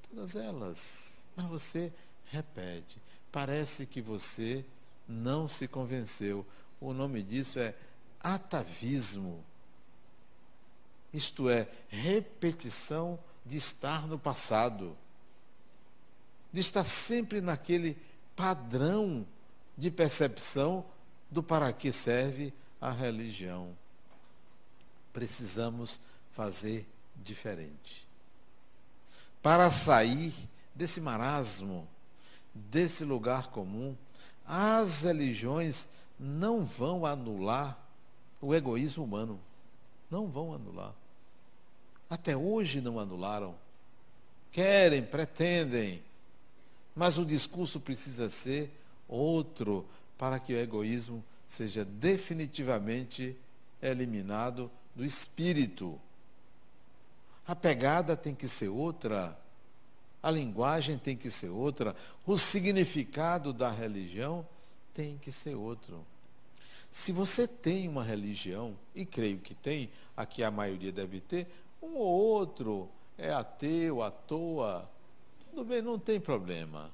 todas 0.09 0.35
elas, 0.35 1.29
mas 1.37 1.47
você 1.47 1.93
repete. 2.31 3.01
Parece 3.31 3.87
que 3.87 4.01
você 4.01 4.65
não 5.09 5.47
se 5.47 5.69
convenceu. 5.69 6.47
O 6.81 6.93
nome 6.93 7.23
disso 7.23 7.59
é 7.59 7.75
atavismo. 8.21 9.45
Isto 11.13 11.49
é, 11.49 11.69
repetição 11.89 13.19
de 13.45 13.57
estar 13.57 14.07
no 14.07 14.19
passado. 14.19 14.97
De 16.53 16.61
estar 16.61 16.85
sempre 16.85 17.41
naquele 17.41 17.97
padrão 18.35 19.27
de 19.77 19.91
percepção 19.91 20.85
do 21.31 21.43
para 21.43 21.73
que 21.73 21.93
serve 21.93 22.53
a 22.81 22.91
religião. 22.91 23.77
Precisamos 25.13 26.01
fazer 26.33 26.87
diferente. 27.17 28.07
Para 29.43 29.71
sair 29.71 30.35
desse 30.75 31.01
marasmo, 31.01 31.89
desse 32.71 33.05
lugar 33.05 33.51
comum, 33.51 33.97
as 34.47 35.03
religiões 35.03 35.89
não 36.19 36.65
vão 36.65 37.05
anular 37.05 37.79
o 38.41 38.55
egoísmo 38.55 39.05
humano. 39.05 39.41
Não 40.11 40.27
vão 40.27 40.55
anular. 40.55 40.95
Até 42.09 42.37
hoje 42.37 42.81
não 42.81 42.99
anularam. 42.99 43.55
Querem, 44.53 45.03
pretendem. 45.03 46.03
Mas 46.95 47.19
o 47.19 47.27
discurso 47.27 47.81
precisa 47.81 48.31
ser 48.31 48.71
outro 49.09 49.85
para 50.17 50.39
que 50.39 50.55
o 50.55 50.59
egoísmo 50.59 51.23
seja 51.47 51.85
definitivamente 51.85 53.37
eliminado 53.83 54.71
do 54.95 55.05
espírito. 55.05 56.01
A 57.47 57.55
pegada 57.55 58.17
tem 58.17 58.35
que 58.35 58.49
ser 58.49 58.69
outra 58.69 59.37
a 60.27 60.31
linguagem 60.33 60.99
tem 60.99 61.17
que 61.17 61.31
ser 61.31 61.51
outra, 61.51 61.95
o 62.27 62.37
significado 62.37 63.53
da 63.53 63.71
religião 63.71 64.45
tem 64.93 65.17
que 65.19 65.31
ser 65.31 65.55
outro. 65.55 66.05
Se 66.91 67.13
você 67.13 67.47
tem 67.47 67.87
uma 67.87 68.03
religião, 68.03 68.77
e 68.93 69.07
creio 69.07 69.39
que 69.39 69.55
tem, 69.55 69.89
aqui 70.17 70.43
a 70.43 70.51
maioria 70.51 70.91
deve 70.91 71.21
ter, 71.21 71.47
um 71.81 71.95
ou 71.95 72.09
outro 72.09 72.89
é 73.17 73.33
ateu, 73.33 74.03
à 74.03 74.11
toa, 74.11 74.91
Tudo 75.51 75.65
bem, 75.65 75.81
não 75.81 75.97
tem 75.97 76.19
problema. 76.19 76.91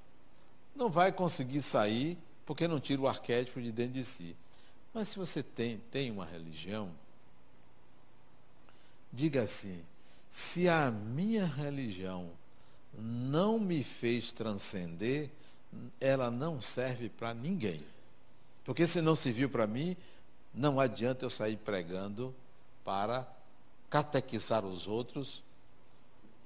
Não 0.76 0.90
vai 0.90 1.10
conseguir 1.10 1.62
sair 1.62 2.18
porque 2.44 2.68
não 2.68 2.78
tira 2.78 3.00
o 3.00 3.08
arquétipo 3.08 3.62
de 3.62 3.72
dentro 3.72 3.94
de 3.94 4.04
si. 4.04 4.36
Mas 4.92 5.08
se 5.08 5.18
você 5.18 5.42
tem, 5.42 5.78
tem 5.90 6.10
uma 6.10 6.26
religião, 6.26 6.90
diga 9.10 9.40
assim: 9.44 9.82
se 10.28 10.68
a 10.68 10.90
minha 10.90 11.46
religião 11.46 12.41
não 12.98 13.58
me 13.58 13.82
fez 13.82 14.32
transcender, 14.32 15.30
ela 16.00 16.30
não 16.30 16.60
serve 16.60 17.08
para 17.08 17.32
ninguém. 17.32 17.80
Porque 18.64 18.86
se 18.86 19.00
não 19.00 19.16
serviu 19.16 19.48
para 19.48 19.66
mim, 19.66 19.96
não 20.54 20.78
adianta 20.78 21.24
eu 21.24 21.30
sair 21.30 21.56
pregando 21.56 22.34
para 22.84 23.26
catequizar 23.88 24.64
os 24.64 24.86
outros, 24.86 25.42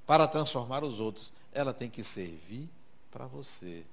para 0.07 0.27
transformar 0.27 0.85
os 0.85 1.01
outros. 1.01 1.33
Ela 1.53 1.75
tem 1.75 1.91
que 1.91 2.05
servir 2.05 2.69
para 3.11 3.27
você. 3.27 3.85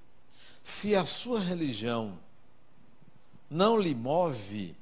Se 0.62 0.94
a 0.94 1.04
sua 1.04 1.40
religião 1.40 2.18
não 3.50 3.78
lhe 3.78 3.94
move, 3.94 4.74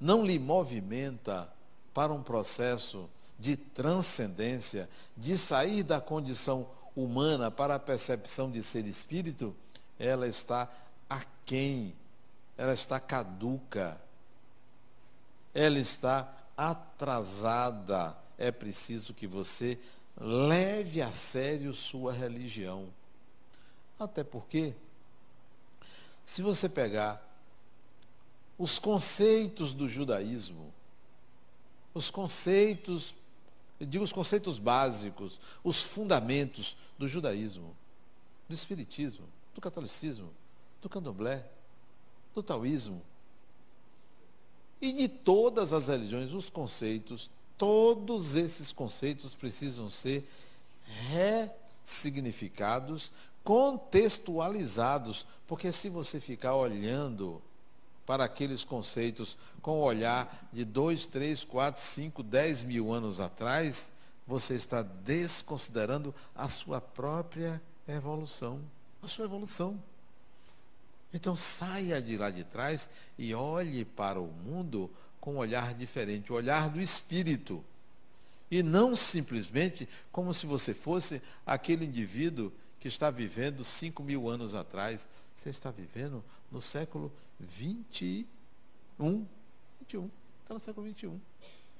não 0.00 0.24
lhe 0.24 0.38
movimenta 0.38 1.52
para 1.92 2.12
um 2.12 2.22
processo 2.22 3.08
de 3.40 3.56
transcendência, 3.56 4.88
de 5.16 5.36
sair 5.38 5.82
da 5.82 6.00
condição 6.00 6.68
humana 6.94 7.50
para 7.50 7.76
a 7.76 7.78
percepção 7.78 8.50
de 8.50 8.62
ser 8.62 8.86
espírito, 8.86 9.56
ela 9.98 10.28
está 10.28 10.70
aquém, 11.08 11.94
ela 12.56 12.74
está 12.74 13.00
caduca, 13.00 14.00
ela 15.54 15.78
está 15.78 16.32
atrasada. 16.56 18.16
É 18.36 18.50
preciso 18.50 19.14
que 19.14 19.26
você 19.26 19.78
leve 20.18 21.00
a 21.00 21.10
sério 21.10 21.72
sua 21.72 22.12
religião. 22.12 22.88
Até 23.98 24.22
porque, 24.22 24.74
se 26.24 26.42
você 26.42 26.68
pegar 26.68 27.26
os 28.58 28.78
conceitos 28.78 29.72
do 29.72 29.88
judaísmo, 29.88 30.72
os 31.94 32.10
conceitos, 32.10 33.14
digo 33.86 34.04
os 34.04 34.12
conceitos 34.12 34.58
básicos, 34.58 35.40
os 35.64 35.80
fundamentos 35.82 36.76
do 36.98 37.08
judaísmo, 37.08 37.74
do 38.48 38.54
espiritismo, 38.54 39.26
do 39.54 39.60
catolicismo, 39.60 40.30
do 40.82 40.88
candomblé, 40.88 41.46
do 42.34 42.42
taoísmo, 42.42 43.02
e 44.80 44.92
de 44.92 45.08
todas 45.08 45.72
as 45.72 45.88
religiões, 45.88 46.32
os 46.32 46.48
conceitos, 46.48 47.30
todos 47.58 48.34
esses 48.34 48.72
conceitos 48.72 49.34
precisam 49.34 49.90
ser 49.90 50.26
ressignificados, 51.84 53.12
contextualizados, 53.44 55.26
porque 55.46 55.70
se 55.72 55.88
você 55.88 56.18
ficar 56.20 56.54
olhando 56.54 57.42
para 58.10 58.24
aqueles 58.24 58.64
conceitos 58.64 59.38
com 59.62 59.78
o 59.78 59.84
olhar 59.84 60.48
de 60.52 60.64
dois, 60.64 61.06
três, 61.06 61.44
quatro, 61.44 61.80
cinco, 61.80 62.24
dez 62.24 62.64
mil 62.64 62.92
anos 62.92 63.20
atrás, 63.20 63.92
você 64.26 64.54
está 64.54 64.82
desconsiderando 64.82 66.12
a 66.34 66.48
sua 66.48 66.80
própria 66.80 67.62
evolução. 67.86 68.60
A 69.00 69.06
sua 69.06 69.26
evolução. 69.26 69.80
Então 71.14 71.36
saia 71.36 72.02
de 72.02 72.16
lá 72.16 72.30
de 72.30 72.42
trás 72.42 72.90
e 73.16 73.32
olhe 73.32 73.84
para 73.84 74.20
o 74.20 74.26
mundo 74.26 74.90
com 75.20 75.34
um 75.34 75.38
olhar 75.38 75.72
diferente, 75.74 76.32
o 76.32 76.34
olhar 76.34 76.68
do 76.68 76.80
espírito. 76.80 77.64
E 78.50 78.60
não 78.60 78.96
simplesmente 78.96 79.88
como 80.10 80.34
se 80.34 80.46
você 80.46 80.74
fosse 80.74 81.22
aquele 81.46 81.84
indivíduo 81.84 82.52
que 82.80 82.88
está 82.88 83.08
vivendo 83.08 83.62
cinco 83.62 84.02
mil 84.02 84.28
anos 84.28 84.52
atrás. 84.52 85.06
Você 85.40 85.48
está 85.48 85.70
vivendo 85.70 86.22
no 86.52 86.60
século 86.60 87.10
21. 87.38 88.26
21. 88.98 90.10
Está 90.42 90.52
no 90.52 90.60
século 90.60 90.86
21. 90.86 91.18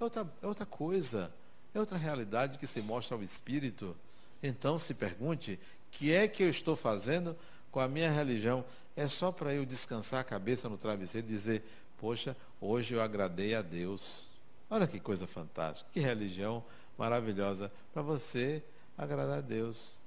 É 0.00 0.02
outra, 0.04 0.26
é 0.40 0.46
outra 0.46 0.64
coisa. 0.64 1.30
É 1.74 1.78
outra 1.78 1.98
realidade 1.98 2.56
que 2.56 2.66
se 2.66 2.80
mostra 2.80 3.14
ao 3.14 3.22
espírito. 3.22 3.94
Então 4.42 4.78
se 4.78 4.94
pergunte, 4.94 5.60
que 5.90 6.10
é 6.10 6.26
que 6.26 6.42
eu 6.42 6.48
estou 6.48 6.74
fazendo 6.74 7.36
com 7.70 7.80
a 7.80 7.86
minha 7.86 8.10
religião? 8.10 8.64
É 8.96 9.06
só 9.06 9.30
para 9.30 9.52
eu 9.52 9.66
descansar 9.66 10.20
a 10.20 10.24
cabeça 10.24 10.66
no 10.66 10.78
travesseiro 10.78 11.26
e 11.26 11.30
dizer, 11.30 11.62
poxa, 11.98 12.34
hoje 12.62 12.94
eu 12.94 13.02
agradei 13.02 13.54
a 13.54 13.60
Deus. 13.60 14.30
Olha 14.70 14.86
que 14.86 14.98
coisa 14.98 15.26
fantástica, 15.26 15.90
que 15.92 16.00
religião 16.00 16.64
maravilhosa 16.96 17.70
para 17.92 18.00
você 18.00 18.64
agradar 18.96 19.36
a 19.36 19.42
Deus. 19.42 20.00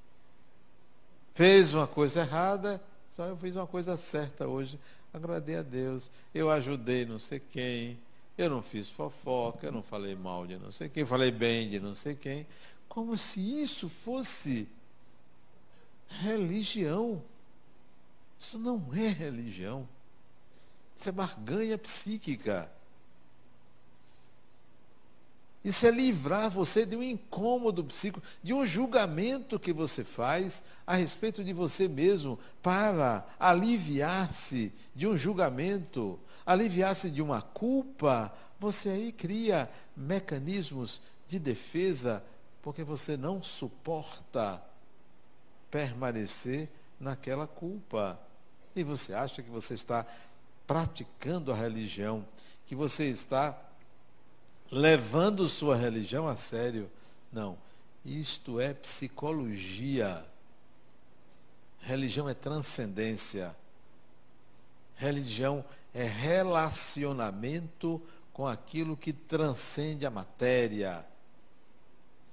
Fez 1.35 1.75
uma 1.75 1.85
coisa 1.85 2.21
errada, 2.21 2.81
só 3.15 3.25
eu 3.25 3.37
fiz 3.37 3.55
uma 3.55 3.67
coisa 3.67 3.95
certa 3.95 4.47
hoje. 4.47 4.79
Agradei 5.13 5.55
a 5.57 5.61
Deus. 5.61 6.09
Eu 6.33 6.49
ajudei 6.49 7.05
não 7.05 7.19
sei 7.19 7.39
quem. 7.39 7.99
Eu 8.35 8.49
não 8.49 8.63
fiz 8.63 8.89
fofoca, 8.89 9.67
eu 9.67 9.71
não 9.71 9.83
falei 9.83 10.15
mal 10.15 10.47
de 10.47 10.57
não 10.57 10.71
sei 10.71 10.89
quem, 10.89 11.05
falei 11.05 11.31
bem 11.31 11.69
de 11.69 11.79
não 11.79 11.93
sei 11.93 12.15
quem. 12.15 12.47
Como 12.89 13.15
se 13.15 13.39
isso 13.61 13.87
fosse 13.87 14.67
religião. 16.07 17.23
Isso 18.39 18.57
não 18.57 18.81
é 18.95 19.09
religião. 19.09 19.87
Isso 20.95 21.09
é 21.09 21.11
barganha 21.11 21.77
psíquica. 21.77 22.71
Isso 25.63 25.87
é 25.87 25.91
livrar 25.91 26.49
você 26.49 26.85
de 26.85 26.95
um 26.95 27.01
incômodo 27.01 27.83
psíquico, 27.85 28.25
de 28.43 28.53
um 28.53 28.65
julgamento 28.65 29.57
que 29.57 29.71
você 29.71 30.03
faz 30.03 30.61
a 30.85 30.95
respeito 30.95 31.41
de 31.41 31.53
você 31.53 31.87
mesmo, 31.87 32.37
para 32.61 33.25
aliviar-se 33.39 34.73
de 34.93 35.07
um 35.07 35.15
julgamento, 35.15 36.19
aliviar-se 36.45 37.09
de 37.09 37.21
uma 37.21 37.41
culpa. 37.41 38.33
Você 38.59 38.89
aí 38.89 39.11
cria 39.13 39.69
mecanismos 39.95 41.01
de 41.29 41.39
defesa, 41.39 42.21
porque 42.61 42.83
você 42.83 43.15
não 43.15 43.41
suporta 43.41 44.61
permanecer 45.71 46.69
naquela 46.99 47.47
culpa. 47.47 48.19
E 48.75 48.83
você 48.83 49.13
acha 49.13 49.41
que 49.41 49.49
você 49.49 49.75
está 49.75 50.05
praticando 50.67 51.53
a 51.53 51.55
religião, 51.55 52.25
que 52.65 52.75
você 52.75 53.05
está 53.05 53.57
levando 54.71 55.47
sua 55.47 55.75
religião 55.75 56.27
a 56.27 56.35
sério. 56.35 56.89
Não. 57.31 57.57
Isto 58.05 58.59
é 58.59 58.73
psicologia. 58.73 60.25
Religião 61.79 62.27
é 62.27 62.33
transcendência. 62.33 63.55
Religião 64.95 65.63
é 65.93 66.03
relacionamento 66.03 68.01
com 68.31 68.47
aquilo 68.47 68.97
que 68.97 69.13
transcende 69.13 70.05
a 70.05 70.09
matéria, 70.09 71.05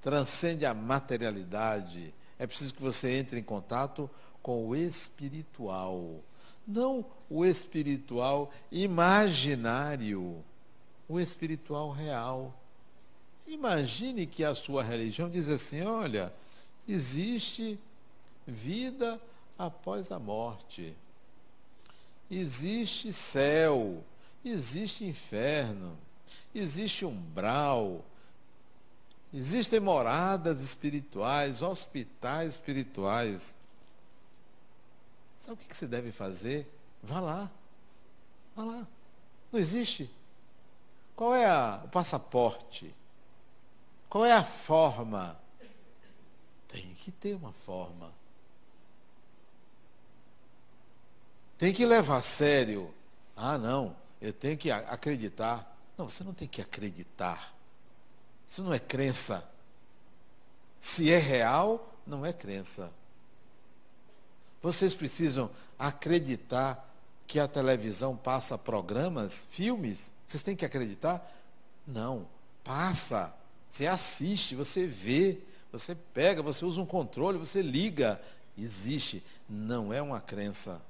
transcende 0.00 0.64
a 0.64 0.72
materialidade. 0.72 2.14
É 2.38 2.46
preciso 2.46 2.72
que 2.72 2.82
você 2.82 3.18
entre 3.18 3.38
em 3.38 3.42
contato 3.42 4.08
com 4.42 4.66
o 4.66 4.74
espiritual. 4.74 6.20
Não 6.66 7.04
o 7.28 7.44
espiritual 7.44 8.50
imaginário 8.72 10.42
o 11.10 11.18
espiritual 11.18 11.90
real. 11.90 12.54
Imagine 13.46 14.26
que 14.26 14.44
a 14.44 14.54
sua 14.54 14.80
religião 14.80 15.28
diz 15.28 15.48
assim: 15.48 15.82
olha, 15.82 16.32
existe 16.88 17.76
vida 18.46 19.20
após 19.58 20.12
a 20.12 20.20
morte, 20.20 20.94
existe 22.30 23.12
céu, 23.12 24.04
existe 24.44 25.04
inferno, 25.04 25.98
existe 26.54 27.04
umbral, 27.04 28.04
existem 29.34 29.80
moradas 29.80 30.60
espirituais, 30.60 31.60
hospitais 31.60 32.52
espirituais. 32.52 33.56
Sabe 35.40 35.54
o 35.54 35.66
que 35.66 35.76
você 35.76 35.88
deve 35.88 36.12
fazer? 36.12 36.70
Vá 37.02 37.18
lá. 37.18 37.50
Vá 38.54 38.62
lá. 38.62 38.86
Não 39.50 39.58
existe? 39.58 40.08
Qual 41.20 41.34
é 41.34 41.44
a, 41.44 41.82
o 41.84 41.88
passaporte? 41.88 42.94
Qual 44.08 44.24
é 44.24 44.32
a 44.32 44.42
forma? 44.42 45.38
Tem 46.66 46.94
que 46.94 47.12
ter 47.12 47.34
uma 47.34 47.52
forma. 47.52 48.10
Tem 51.58 51.74
que 51.74 51.84
levar 51.84 52.16
a 52.16 52.22
sério. 52.22 52.90
Ah, 53.36 53.58
não, 53.58 53.94
eu 54.18 54.32
tenho 54.32 54.56
que 54.56 54.70
acreditar. 54.70 55.76
Não, 55.98 56.08
você 56.08 56.24
não 56.24 56.32
tem 56.32 56.48
que 56.48 56.62
acreditar. 56.62 57.54
Isso 58.48 58.62
não 58.62 58.72
é 58.72 58.78
crença. 58.78 59.46
Se 60.80 61.12
é 61.12 61.18
real, 61.18 61.92
não 62.06 62.24
é 62.24 62.32
crença. 62.32 62.90
Vocês 64.62 64.94
precisam 64.94 65.50
acreditar 65.78 66.90
que 67.26 67.38
a 67.38 67.46
televisão 67.46 68.16
passa 68.16 68.56
programas, 68.56 69.46
filmes, 69.50 70.10
vocês 70.30 70.44
têm 70.44 70.54
que 70.54 70.64
acreditar? 70.64 71.28
Não. 71.84 72.24
Passa. 72.62 73.34
Você 73.68 73.88
assiste, 73.88 74.54
você 74.54 74.86
vê. 74.86 75.38
você 75.72 75.92
pega, 75.92 76.40
você 76.40 76.64
usa 76.64 76.80
um 76.80 76.86
controle, 76.86 77.36
você 77.36 77.60
liga. 77.60 78.20
Existe, 78.56 79.24
não 79.48 79.92
é 79.92 80.00
uma 80.00 80.20
crença. 80.20 80.80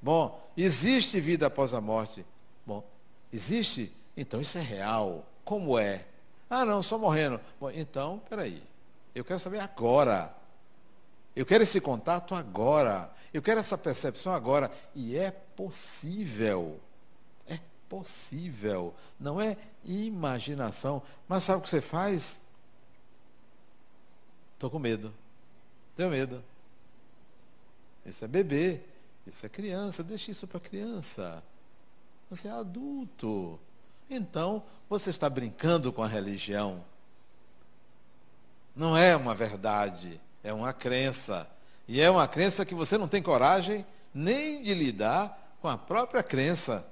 Bom, 0.00 0.42
existe 0.56 1.20
vida 1.20 1.48
após 1.48 1.74
a 1.74 1.82
morte. 1.82 2.24
Bom, 2.64 2.82
existe? 3.30 3.92
Então 4.16 4.40
isso 4.40 4.56
é 4.56 4.62
real. 4.62 5.26
Como 5.44 5.78
é? 5.78 6.06
Ah, 6.48 6.64
não, 6.64 6.82
só 6.82 6.96
morrendo. 6.96 7.38
Bom, 7.60 7.70
então, 7.70 8.22
peraí. 8.30 8.62
Eu 9.14 9.22
quero 9.22 9.38
saber 9.38 9.58
agora. 9.58 10.34
Eu 11.34 11.44
quero 11.44 11.62
esse 11.62 11.78
contato 11.78 12.34
agora. 12.34 13.12
Eu 13.34 13.42
quero 13.42 13.60
essa 13.60 13.76
percepção 13.76 14.32
agora. 14.32 14.70
E 14.94 15.14
é 15.14 15.30
possível. 15.30 16.80
Possível. 17.88 18.94
Não 19.18 19.40
é 19.40 19.56
imaginação. 19.84 21.02
Mas 21.28 21.44
sabe 21.44 21.60
o 21.60 21.62
que 21.62 21.70
você 21.70 21.80
faz? 21.80 22.42
Estou 24.54 24.70
com 24.70 24.78
medo. 24.78 25.12
Tenho 25.94 26.10
medo. 26.10 26.42
Esse 28.04 28.24
é 28.24 28.28
bebê. 28.28 28.80
Isso 29.26 29.44
é 29.44 29.48
criança. 29.48 30.02
Deixe 30.02 30.30
isso 30.30 30.46
para 30.46 30.60
criança. 30.60 31.42
Você 32.30 32.48
é 32.48 32.52
adulto. 32.52 33.58
Então, 34.08 34.62
você 34.88 35.10
está 35.10 35.28
brincando 35.28 35.92
com 35.92 36.02
a 36.02 36.06
religião. 36.06 36.84
Não 38.74 38.96
é 38.96 39.16
uma 39.16 39.34
verdade, 39.34 40.20
é 40.44 40.52
uma 40.52 40.72
crença. 40.72 41.48
E 41.88 42.00
é 42.00 42.10
uma 42.10 42.28
crença 42.28 42.64
que 42.64 42.74
você 42.74 42.98
não 42.98 43.08
tem 43.08 43.22
coragem 43.22 43.86
nem 44.12 44.62
de 44.62 44.74
lidar 44.74 45.56
com 45.60 45.68
a 45.68 45.78
própria 45.78 46.22
crença. 46.22 46.86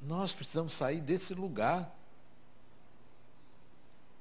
Nós 0.00 0.32
precisamos 0.32 0.72
sair 0.72 1.00
desse 1.00 1.34
lugar, 1.34 1.94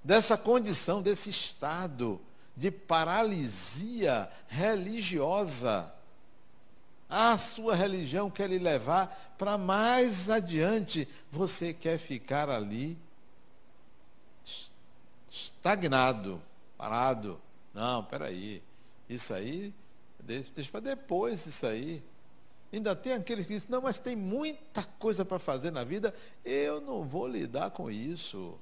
dessa 0.03 0.37
condição, 0.37 1.01
desse 1.01 1.29
estado 1.29 2.19
de 2.55 2.69
paralisia 2.69 4.29
religiosa 4.47 5.93
a 7.09 7.35
sua 7.39 7.73
religião 7.73 8.29
quer 8.29 8.47
lhe 8.47 8.59
levar 8.59 9.33
para 9.35 9.57
mais 9.57 10.29
adiante. 10.29 11.07
Você 11.31 11.73
quer 11.73 11.97
ficar 11.97 12.49
ali 12.49 12.95
estagnado, 15.31 16.39
parado. 16.77 17.41
Não, 17.73 18.03
peraí. 18.03 18.61
Isso 19.09 19.33
aí, 19.33 19.73
deixa, 20.19 20.51
para 20.71 20.81
depois 20.81 21.47
isso 21.47 21.65
aí. 21.65 22.03
Ainda 22.71 22.95
tem 22.95 23.13
aqueles 23.13 23.45
que 23.45 23.53
dizem, 23.53 23.71
não, 23.71 23.81
mas 23.81 23.97
tem 23.97 24.15
muita 24.15 24.83
coisa 24.83 25.25
para 25.25 25.39
fazer 25.39 25.71
na 25.71 25.83
vida, 25.83 26.13
eu 26.45 26.79
não 26.79 27.03
vou 27.03 27.27
lidar 27.27 27.71
com 27.71 27.89
isso. 27.89 28.57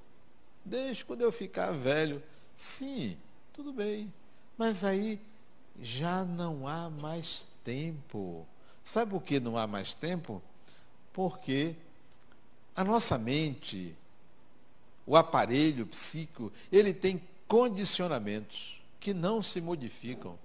Deixa 0.63 1.03
quando 1.03 1.21
eu 1.21 1.31
ficar 1.31 1.71
velho. 1.71 2.23
Sim, 2.55 3.17
tudo 3.53 3.73
bem. 3.73 4.11
Mas 4.57 4.83
aí 4.83 5.19
já 5.81 6.23
não 6.23 6.67
há 6.67 6.89
mais 6.89 7.45
tempo. 7.63 8.47
Sabe 8.83 9.11
por 9.11 9.21
que 9.21 9.39
não 9.39 9.57
há 9.57 9.67
mais 9.67 9.93
tempo? 9.93 10.41
Porque 11.11 11.75
a 12.75 12.83
nossa 12.83 13.17
mente, 13.17 13.93
o 15.05 15.15
aparelho 15.17 15.85
psíquico, 15.85 16.51
ele 16.71 16.93
tem 16.93 17.21
condicionamentos 17.47 18.81
que 18.99 19.13
não 19.13 19.41
se 19.41 19.59
modificam. 19.59 20.37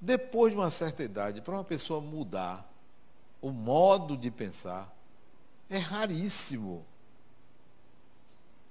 Depois 0.00 0.52
de 0.52 0.58
uma 0.58 0.70
certa 0.70 1.02
idade, 1.02 1.40
para 1.40 1.54
uma 1.54 1.64
pessoa 1.64 2.00
mudar 2.00 2.70
o 3.40 3.50
modo 3.50 4.16
de 4.16 4.30
pensar, 4.30 4.94
é 5.68 5.78
raríssimo. 5.78 6.84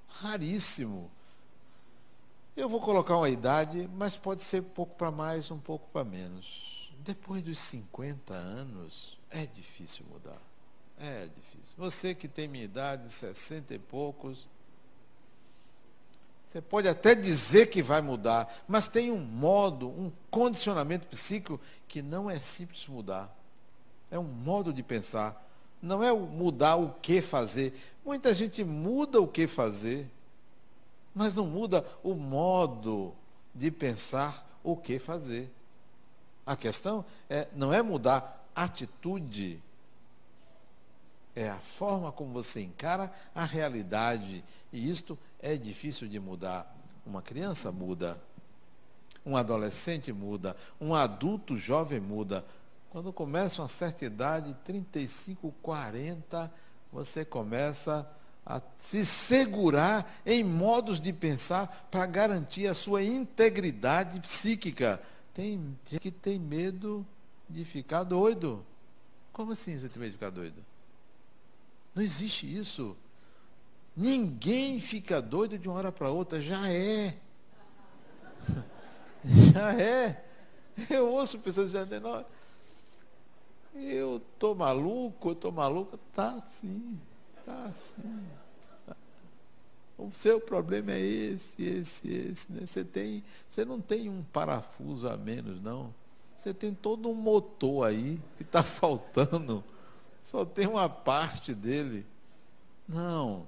Raríssimo. 0.08 1.12
Eu 2.56 2.70
vou 2.70 2.80
colocar 2.80 3.18
uma 3.18 3.30
idade, 3.30 3.90
mas 3.96 4.16
pode 4.16 4.44
ser 4.44 4.62
um 4.62 4.70
pouco 4.70 4.96
para 4.96 5.12
mais, 5.12 5.52
um 5.52 5.60
pouco 5.60 5.88
para 5.92 6.04
menos 6.04 6.76
depois 7.06 7.44
dos 7.44 7.60
50 7.60 8.34
anos, 8.34 9.16
é 9.30 9.46
difícil 9.46 10.06
mudar. 10.10 10.42
É 10.98 11.28
difícil. 11.28 11.76
Você 11.78 12.16
que 12.16 12.28
tem 12.28 12.48
minha 12.48 12.64
idade, 12.64 13.12
60 13.12 13.76
e 13.76 13.80
poucos, 13.80 14.48
você 16.56 16.62
pode 16.62 16.88
até 16.88 17.14
dizer 17.14 17.70
que 17.70 17.82
vai 17.82 18.02
mudar, 18.02 18.64
mas 18.66 18.88
tem 18.88 19.12
um 19.12 19.20
modo, 19.20 19.90
um 19.90 20.10
condicionamento 20.32 21.06
psíquico 21.06 21.60
que 21.86 22.02
não 22.02 22.30
é 22.30 22.40
simples 22.40 22.88
mudar. 22.88 23.30
É 24.10 24.18
um 24.18 24.24
modo 24.24 24.72
de 24.72 24.82
pensar. 24.82 25.46
Não 25.82 26.02
é 26.02 26.14
mudar 26.14 26.78
o 26.78 26.94
que 27.02 27.22
fazer. 27.22 27.78
Muita 28.06 28.34
gente 28.34 28.64
muda 28.64 29.20
o 29.20 29.28
que 29.28 29.48
fazer, 29.48 30.10
mas 31.14 31.36
não 31.36 31.46
muda 31.46 31.86
o 32.02 32.14
modo 32.14 33.14
de 33.54 33.70
pensar 33.70 34.48
o 34.64 34.78
que 34.78 34.98
fazer. 34.98 35.52
A 36.46 36.56
questão 36.56 37.04
é, 37.30 37.50
não 37.54 37.74
é 37.74 37.82
mudar 37.82 38.48
atitude, 38.56 39.62
é 41.36 41.50
a 41.50 41.58
forma 41.58 42.12
como 42.12 42.32
você 42.32 42.62
encara 42.62 43.14
a 43.34 43.44
realidade. 43.44 44.44
E 44.72 44.90
isto 44.90 45.18
é 45.40 45.58
difícil 45.58 46.08
de 46.08 46.20
mudar. 46.20 46.74
Uma 47.06 47.22
criança 47.22 47.72
muda, 47.72 48.20
um 49.26 49.36
adolescente 49.36 50.14
muda, 50.14 50.56
um 50.80 50.96
adulto 50.96 51.58
jovem 51.58 52.00
muda. 52.00 52.46
Quando 52.90 53.12
começa 53.12 53.62
uma 53.62 53.68
certa 53.68 54.06
idade, 54.06 54.56
35, 54.64 55.54
40, 55.62 56.52
você 56.92 57.26
começa 57.26 58.10
a 58.46 58.62
se 58.78 59.04
segurar 59.06 60.20
em 60.26 60.44
modos 60.44 61.00
de 61.00 61.12
pensar 61.12 61.88
para 61.92 62.06
garantir 62.06 62.68
a 62.68 62.74
sua 62.74 63.04
integridade 63.04 64.20
psíquica. 64.20 65.02
Tem 65.34 65.78
que 65.86 66.12
tem 66.12 66.40
medo 66.40 67.06
de 67.50 67.66
ficar 67.66 68.04
doido. 68.04 68.66
Como 69.34 69.52
assim 69.52 69.78
você 69.78 69.90
tem 69.90 70.00
medo 70.00 70.12
de 70.12 70.18
ficar 70.18 70.30
doido? 70.30 70.64
Não 71.96 72.04
existe 72.04 72.46
isso. 72.46 72.96
Ninguém 73.96 74.80
fica 74.80 75.22
doido 75.22 75.58
de 75.58 75.70
uma 75.70 75.78
hora 75.78 75.92
para 75.92 76.10
outra, 76.10 76.42
já 76.42 76.70
é. 76.70 77.16
já 79.24 79.74
é. 79.74 80.26
Eu 80.90 81.10
ouço 81.10 81.40
pessoas 81.40 81.72
dizendo, 81.72 82.02
não, 82.02 82.26
eu 83.74 84.22
tô 84.38 84.54
maluco, 84.54 85.30
eu 85.30 85.36
tô 85.36 85.52
maluco. 85.52 85.98
Tá 86.14 86.34
assim, 86.46 87.00
tá 87.46 87.66
assim. 87.66 88.24
O 89.98 90.12
seu 90.12 90.42
problema 90.42 90.92
é 90.92 91.00
esse, 91.00 91.64
esse, 91.64 92.14
esse. 92.14 92.52
Né? 92.52 92.68
Você, 92.68 92.84
tem, 92.84 93.24
você 93.48 93.64
não 93.64 93.80
tem 93.80 94.10
um 94.10 94.24
parafuso 94.24 95.08
a 95.08 95.16
menos, 95.16 95.62
não. 95.62 95.94
Você 96.36 96.54
tem 96.54 96.74
todo 96.74 97.10
um 97.10 97.14
motor 97.14 97.88
aí 97.88 98.20
que 98.36 98.44
está 98.44 98.62
faltando. 98.64 99.64
Só 100.26 100.44
tem 100.44 100.66
uma 100.66 100.90
parte 100.90 101.54
dele. 101.54 102.04
Não. 102.88 103.48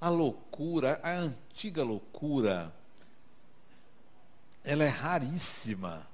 A 0.00 0.08
loucura, 0.08 1.00
a 1.02 1.10
antiga 1.10 1.82
loucura, 1.82 2.72
ela 4.62 4.84
é 4.84 4.88
raríssima. 4.88 6.06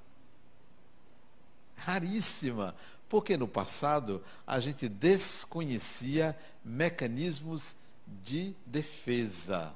Raríssima. 1.75 2.75
Porque 3.07 3.37
no 3.37 3.47
passado 3.47 4.23
a 4.47 4.59
gente 4.59 4.89
desconhecia 4.89 6.35
mecanismos 6.65 7.75
de 8.23 8.55
defesa. 8.65 9.71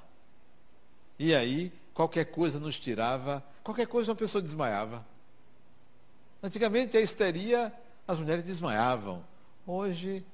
E 1.20 1.36
aí, 1.36 1.72
qualquer 1.94 2.26
coisa 2.26 2.60
nos 2.60 2.80
tirava, 2.80 3.44
qualquer 3.64 3.86
coisa 3.86 4.12
uma 4.12 4.18
pessoa 4.18 4.42
desmaiava. 4.42 5.06
Antigamente 6.42 6.98
a 6.98 7.02
histeria, 7.02 7.72
as 8.08 8.18
mulheres 8.18 8.44
desmaiavam. 8.44 9.24
Hoje, 9.66 10.26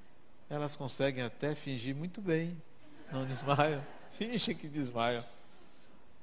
elas 0.50 0.76
conseguem 0.76 1.24
até 1.24 1.54
fingir 1.54 1.96
muito 1.96 2.20
bem. 2.20 2.60
Não 3.12 3.26
desmaiam. 3.26 3.86
Fingem 4.12 4.56
que 4.56 4.68
desmaiam. 4.68 5.24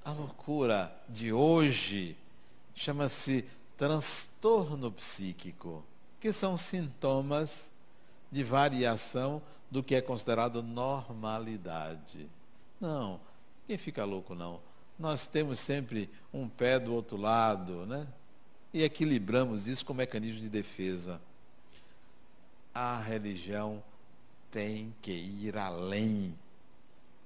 A 0.04 0.12
loucura 0.12 0.92
de 1.08 1.32
hoje 1.32 2.16
chama-se 2.74 3.44
transtorno 3.76 4.90
psíquico, 4.90 5.84
que 6.20 6.32
são 6.32 6.56
sintomas 6.56 7.70
de 8.30 8.42
variação 8.42 9.40
do 9.70 9.82
que 9.82 9.94
é 9.94 10.00
considerado 10.00 10.62
normalidade. 10.62 12.28
Não, 12.80 13.20
ninguém 13.62 13.78
fica 13.78 14.04
louco 14.04 14.34
não. 14.34 14.60
Nós 14.98 15.26
temos 15.26 15.60
sempre 15.60 16.10
um 16.32 16.48
pé 16.48 16.78
do 16.78 16.92
outro 16.92 17.16
lado, 17.16 17.86
né? 17.86 18.06
E 18.72 18.82
equilibramos 18.82 19.66
isso 19.66 19.84
com 19.84 19.94
mecanismo 19.94 20.40
de 20.40 20.48
defesa. 20.48 21.20
A 22.78 22.98
religião 23.00 23.82
tem 24.50 24.94
que 25.00 25.10
ir 25.10 25.56
além. 25.56 26.38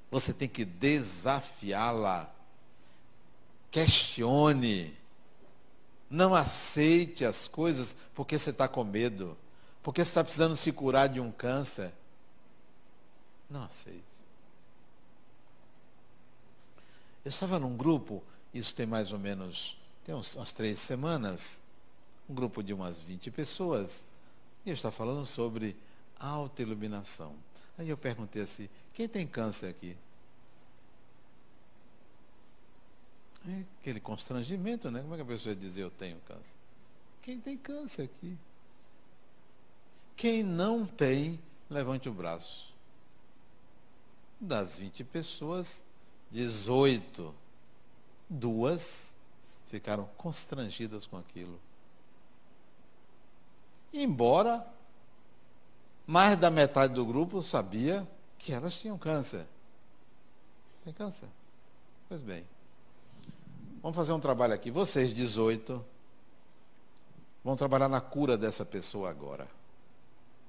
Você 0.08 0.32
tem 0.32 0.48
que 0.48 0.64
desafiá-la. 0.64 2.32
Questione. 3.68 4.96
Não 6.08 6.36
aceite 6.36 7.24
as 7.24 7.48
coisas 7.48 7.96
porque 8.14 8.38
você 8.38 8.50
está 8.50 8.68
com 8.68 8.84
medo. 8.84 9.36
Porque 9.82 10.04
você 10.04 10.10
está 10.10 10.22
precisando 10.22 10.56
se 10.56 10.70
curar 10.70 11.08
de 11.08 11.18
um 11.18 11.32
câncer. 11.32 11.92
Não 13.50 13.64
aceite. 13.64 14.04
Eu 17.24 17.28
estava 17.28 17.58
num 17.58 17.76
grupo, 17.76 18.22
isso 18.54 18.72
tem 18.72 18.86
mais 18.86 19.10
ou 19.10 19.18
menos, 19.18 19.76
tem 20.04 20.14
uns, 20.14 20.36
umas 20.36 20.52
três 20.52 20.78
semanas, 20.78 21.60
um 22.28 22.34
grupo 22.34 22.62
de 22.62 22.72
umas 22.72 23.00
20 23.00 23.32
pessoas, 23.32 24.04
e 24.64 24.70
eu 24.70 24.74
estava 24.74 24.92
falando 24.92 25.24
sobre 25.24 25.76
autoiluminação. 26.18 27.34
Aí 27.78 27.88
eu 27.88 27.96
perguntei 27.96 28.42
assim, 28.42 28.68
quem 28.92 29.08
tem 29.08 29.26
câncer 29.26 29.68
aqui? 29.68 29.96
É 33.48 33.64
aquele 33.80 34.00
constrangimento, 34.00 34.90
né? 34.90 35.00
Como 35.00 35.14
é 35.14 35.16
que 35.16 35.22
a 35.22 35.26
pessoa 35.26 35.54
diz 35.54 35.76
eu 35.76 35.90
tenho 35.90 36.20
câncer? 36.20 36.56
Quem 37.22 37.40
tem 37.40 37.56
câncer 37.56 38.02
aqui? 38.02 38.36
Quem 40.14 40.42
não 40.42 40.84
tem, 40.84 41.40
levante 41.70 42.08
o 42.08 42.12
braço. 42.12 42.74
Das 44.38 44.76
20 44.76 45.04
pessoas, 45.04 45.82
18, 46.30 47.34
duas 48.28 49.14
ficaram 49.68 50.04
constrangidas 50.16 51.06
com 51.06 51.16
aquilo. 51.16 51.58
Embora 53.92 54.66
mais 56.06 56.38
da 56.38 56.50
metade 56.50 56.94
do 56.94 57.06
grupo 57.06 57.42
sabia 57.42 58.06
que 58.38 58.52
elas 58.52 58.74
tinham 58.74 58.98
câncer. 58.98 59.46
Tem 60.84 60.92
câncer? 60.92 61.28
Pois 62.08 62.22
bem. 62.22 62.44
Vamos 63.82 63.96
fazer 63.96 64.12
um 64.12 64.20
trabalho 64.20 64.52
aqui. 64.52 64.70
Vocês, 64.70 65.14
18, 65.14 65.84
vão 67.44 67.56
trabalhar 67.56 67.88
na 67.88 68.00
cura 68.00 68.36
dessa 68.36 68.64
pessoa 68.64 69.08
agora. 69.08 69.46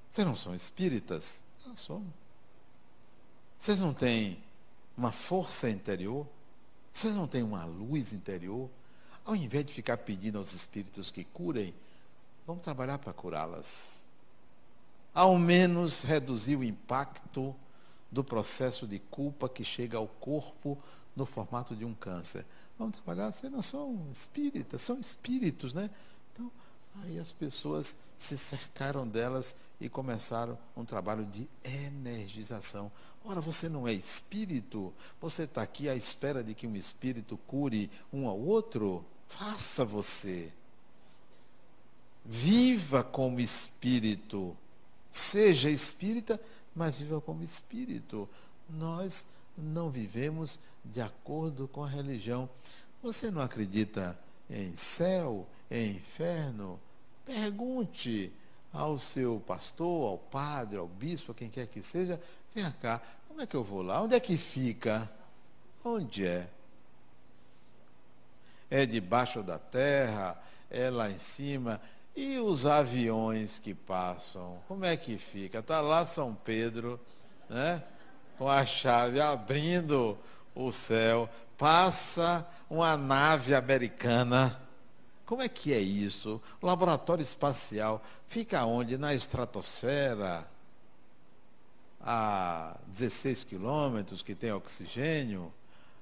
Vocês 0.10 0.26
não 0.26 0.36
são 0.36 0.56
espíritas? 0.56 1.42
Ah, 1.68 1.76
somos. 1.76 2.12
Vocês 3.58 3.80
não 3.80 3.94
têm 3.94 4.44
uma 4.98 5.12
força 5.12 5.70
interior? 5.70 6.28
Vocês 6.92 7.16
não 7.16 7.28
têm 7.28 7.44
uma 7.44 7.64
luz 7.64 8.12
interior? 8.12 8.70
Ao 9.24 9.36
invés 9.36 9.66
de 9.66 9.74
ficar 9.74 9.98
pedindo 9.98 10.38
aos 10.38 10.54
espíritos 10.54 11.12
que 11.12 11.24
curem, 11.24 11.74
vamos 12.52 12.64
trabalhar 12.64 12.98
para 12.98 13.14
curá-las. 13.14 14.04
Ao 15.14 15.38
menos 15.38 16.04
reduzir 16.04 16.58
o 16.58 16.64
impacto 16.64 17.56
do 18.12 18.26
processo 18.26 18.86
de 18.86 19.00
culpa 19.00 19.48
que 19.48 19.64
chega 19.64 19.98
ao 19.98 20.06
corpo 20.08 20.78
no 21.16 21.26
formato 21.26 21.74
de 21.74 21.86
um 21.86 21.94
câncer. 21.94 22.46
Vamos 22.78 22.98
trabalhar, 22.98 23.32
vocês 23.32 23.50
não 23.50 23.62
são 23.62 24.06
espíritas, 24.12 24.82
são 24.82 25.00
espíritos, 25.00 25.72
né? 25.74 25.90
Então, 26.34 26.52
aí 27.02 27.18
as 27.20 27.32
pessoas 27.32 27.96
se 28.18 28.38
cercaram 28.38 29.08
delas 29.08 29.56
e 29.80 29.88
começaram 29.88 30.58
um 30.76 30.84
trabalho 30.84 31.26
de 31.26 31.48
energização. 31.64 32.92
Ora, 33.24 33.40
você 33.40 33.70
não 33.70 33.88
é 33.88 33.94
espírito? 33.94 34.94
Você 35.22 35.44
está 35.44 35.62
aqui 35.62 35.88
à 35.88 35.96
espera 35.96 36.44
de 36.44 36.54
que 36.54 36.68
um 36.68 36.76
espírito 36.76 37.38
cure 37.48 37.90
um 38.12 38.28
ao 38.28 38.38
outro? 38.38 39.06
Faça 39.30 39.86
você. 39.86 40.52
Viva 42.24 43.04
como 43.04 43.40
espírito. 43.40 44.56
Seja 45.12 45.70
espírita, 45.70 46.40
mas 46.76 47.02
viva 47.02 47.20
como 47.20 47.44
espírito. 47.44 48.30
Nós 48.70 49.26
não 49.58 49.90
vivemos 49.90 50.60
de 50.84 51.02
acordo 51.02 51.68
com 51.68 51.84
a 51.84 51.88
religião. 51.88 52.50
Você 53.04 53.30
não 53.30 53.42
acredita 53.42 54.18
em 54.50 54.76
céu, 54.76 55.48
em 55.70 55.92
inferno? 55.92 56.80
Pergunte 57.26 58.32
ao 58.72 58.98
seu 58.98 59.42
pastor, 59.46 60.12
ao 60.12 60.18
padre, 60.18 60.78
ao 60.78 60.88
bispo, 60.88 61.32
a 61.32 61.36
quem 61.36 61.50
quer 61.50 61.68
que 61.68 61.82
seja, 61.82 62.22
vem 62.54 62.70
cá, 62.82 63.02
como 63.28 63.42
é 63.42 63.48
que 63.48 63.56
eu 63.56 63.64
vou 63.64 63.82
lá? 63.82 64.02
Onde 64.02 64.16
é 64.16 64.20
que 64.20 64.38
fica? 64.38 65.10
Onde 65.84 66.26
é? 66.26 66.50
É 68.70 68.86
debaixo 68.86 69.44
da 69.44 69.60
terra? 69.60 70.42
É 70.70 70.90
lá 70.90 71.10
em 71.10 71.20
cima? 71.20 71.82
E 72.16 72.40
os 72.40 72.66
aviões 72.66 73.60
que 73.60 73.74
passam? 73.74 74.60
Como 74.68 74.86
é 74.86 74.98
que 74.98 75.18
fica? 75.18 75.60
Está 75.60 75.80
lá 75.82 76.06
São 76.06 76.36
Pedro, 76.36 77.00
né? 77.50 77.84
com 78.42 78.50
a 78.50 78.66
chave 78.66 79.22
abrindo 79.22 80.18
o 80.56 80.72
céu, 80.72 81.30
passa 81.60 82.44
uma 82.68 82.98
nave 82.98 83.54
americana. 83.54 84.60
Como 85.28 85.44
é 85.44 85.48
que 85.48 85.72
é 85.72 85.80
isso? 85.80 86.42
O 86.60 86.66
laboratório 86.66 87.22
espacial 87.22 88.04
fica 88.26 88.66
onde? 88.66 88.98
Na 88.98 89.14
estratosfera, 89.14 90.50
a 92.02 92.76
16 92.88 93.44
quilômetros, 93.44 94.24
que 94.24 94.34
tem 94.34 94.52
oxigênio, 94.52 95.54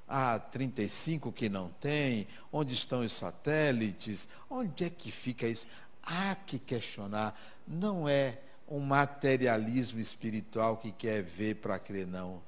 a 0.08 0.40
35 0.40 1.34
que 1.34 1.50
não 1.50 1.68
tem, 1.82 2.26
onde 2.54 2.74
estão 2.74 3.02
os 3.02 3.12
satélites, 3.12 4.30
onde 4.50 4.86
é 4.86 4.90
que 4.90 5.12
fica 5.12 5.46
isso? 5.46 5.68
Há 6.04 6.36
que 6.36 6.58
questionar. 6.58 7.40
Não 7.68 8.08
é 8.08 8.40
um 8.68 8.80
materialismo 8.80 10.00
espiritual 10.00 10.78
que 10.78 10.92
quer 10.92 11.24
ver 11.24 11.56
para 11.56 11.80
crer, 11.80 12.06
não. 12.06 12.42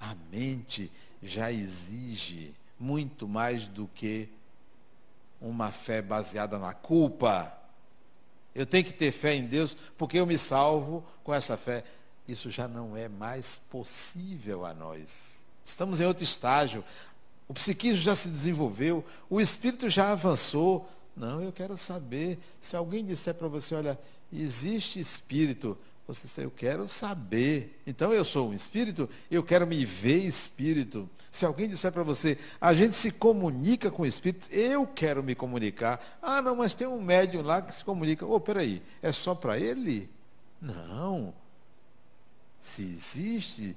A 0.00 0.14
mente 0.30 0.90
já 1.22 1.50
exige 1.50 2.54
muito 2.78 3.26
mais 3.26 3.66
do 3.66 3.88
que 3.94 4.28
uma 5.40 5.72
fé 5.72 6.00
baseada 6.00 6.58
na 6.58 6.72
culpa. 6.72 7.52
Eu 8.54 8.64
tenho 8.64 8.84
que 8.84 8.92
ter 8.92 9.10
fé 9.10 9.34
em 9.34 9.46
Deus 9.46 9.76
porque 9.98 10.18
eu 10.18 10.26
me 10.26 10.38
salvo 10.38 11.04
com 11.22 11.34
essa 11.34 11.56
fé. 11.56 11.84
Isso 12.26 12.50
já 12.50 12.68
não 12.68 12.96
é 12.96 13.08
mais 13.08 13.56
possível 13.70 14.64
a 14.64 14.72
nós. 14.72 15.46
Estamos 15.64 16.00
em 16.00 16.06
outro 16.06 16.22
estágio. 16.24 16.84
O 17.48 17.52
psiquismo 17.52 18.02
já 18.02 18.16
se 18.16 18.28
desenvolveu, 18.28 19.04
o 19.28 19.40
espírito 19.40 19.88
já 19.88 20.12
avançou. 20.12 20.88
Não, 21.16 21.42
eu 21.42 21.52
quero 21.52 21.76
saber. 21.76 22.38
Se 22.60 22.76
alguém 22.76 23.04
disser 23.04 23.34
para 23.34 23.48
você, 23.48 23.74
olha, 23.74 23.98
existe 24.32 24.98
espírito, 24.98 25.78
você 26.06 26.26
diz, 26.26 26.38
eu 26.38 26.50
quero 26.50 26.86
saber. 26.86 27.80
Então 27.86 28.12
eu 28.12 28.24
sou 28.24 28.50
um 28.50 28.54
espírito, 28.54 29.08
eu 29.30 29.42
quero 29.42 29.66
me 29.66 29.84
ver 29.84 30.18
espírito. 30.18 31.08
Se 31.32 31.46
alguém 31.46 31.68
disser 31.68 31.90
para 31.90 32.02
você, 32.02 32.38
a 32.60 32.74
gente 32.74 32.94
se 32.94 33.10
comunica 33.10 33.90
com 33.90 34.02
o 34.02 34.06
espírito, 34.06 34.48
eu 34.52 34.86
quero 34.86 35.22
me 35.22 35.34
comunicar. 35.34 36.18
Ah, 36.20 36.42
não, 36.42 36.56
mas 36.56 36.74
tem 36.74 36.86
um 36.86 37.02
médium 37.02 37.42
lá 37.42 37.62
que 37.62 37.74
se 37.74 37.84
comunica. 37.84 38.26
Oh, 38.26 38.38
peraí, 38.38 38.82
é 39.00 39.10
só 39.12 39.34
para 39.34 39.58
ele? 39.58 40.10
Não. 40.60 41.32
Se 42.60 42.82
existe, 42.82 43.76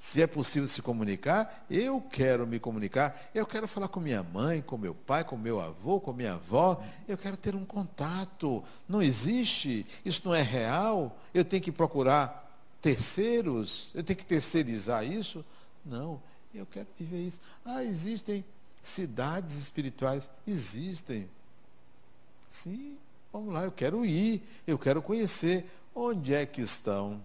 se 0.00 0.22
é 0.22 0.26
possível 0.26 0.66
se 0.66 0.80
comunicar, 0.80 1.66
eu 1.68 2.00
quero 2.00 2.46
me 2.46 2.58
comunicar. 2.58 3.30
Eu 3.34 3.44
quero 3.44 3.68
falar 3.68 3.86
com 3.86 4.00
minha 4.00 4.22
mãe, 4.22 4.62
com 4.62 4.78
meu 4.78 4.94
pai, 4.94 5.22
com 5.24 5.36
meu 5.36 5.60
avô, 5.60 6.00
com 6.00 6.10
minha 6.10 6.32
avó. 6.32 6.82
Eu 7.06 7.18
quero 7.18 7.36
ter 7.36 7.54
um 7.54 7.66
contato. 7.66 8.64
Não 8.88 9.02
existe, 9.02 9.86
isso 10.02 10.22
não 10.24 10.34
é 10.34 10.40
real. 10.40 11.20
Eu 11.34 11.44
tenho 11.44 11.62
que 11.62 11.70
procurar 11.70 12.50
terceiros, 12.80 13.90
eu 13.94 14.02
tenho 14.02 14.18
que 14.18 14.24
terceirizar 14.24 15.04
isso. 15.04 15.44
Não, 15.84 16.18
eu 16.54 16.64
quero 16.64 16.88
viver 16.98 17.20
isso. 17.20 17.40
Ah, 17.62 17.84
existem 17.84 18.42
cidades 18.82 19.54
espirituais? 19.58 20.30
Existem. 20.46 21.28
Sim, 22.48 22.96
vamos 23.30 23.52
lá, 23.52 23.64
eu 23.64 23.72
quero 23.72 24.02
ir, 24.06 24.42
eu 24.66 24.78
quero 24.78 25.02
conhecer. 25.02 25.70
Onde 25.94 26.34
é 26.34 26.46
que 26.46 26.62
estão? 26.62 27.20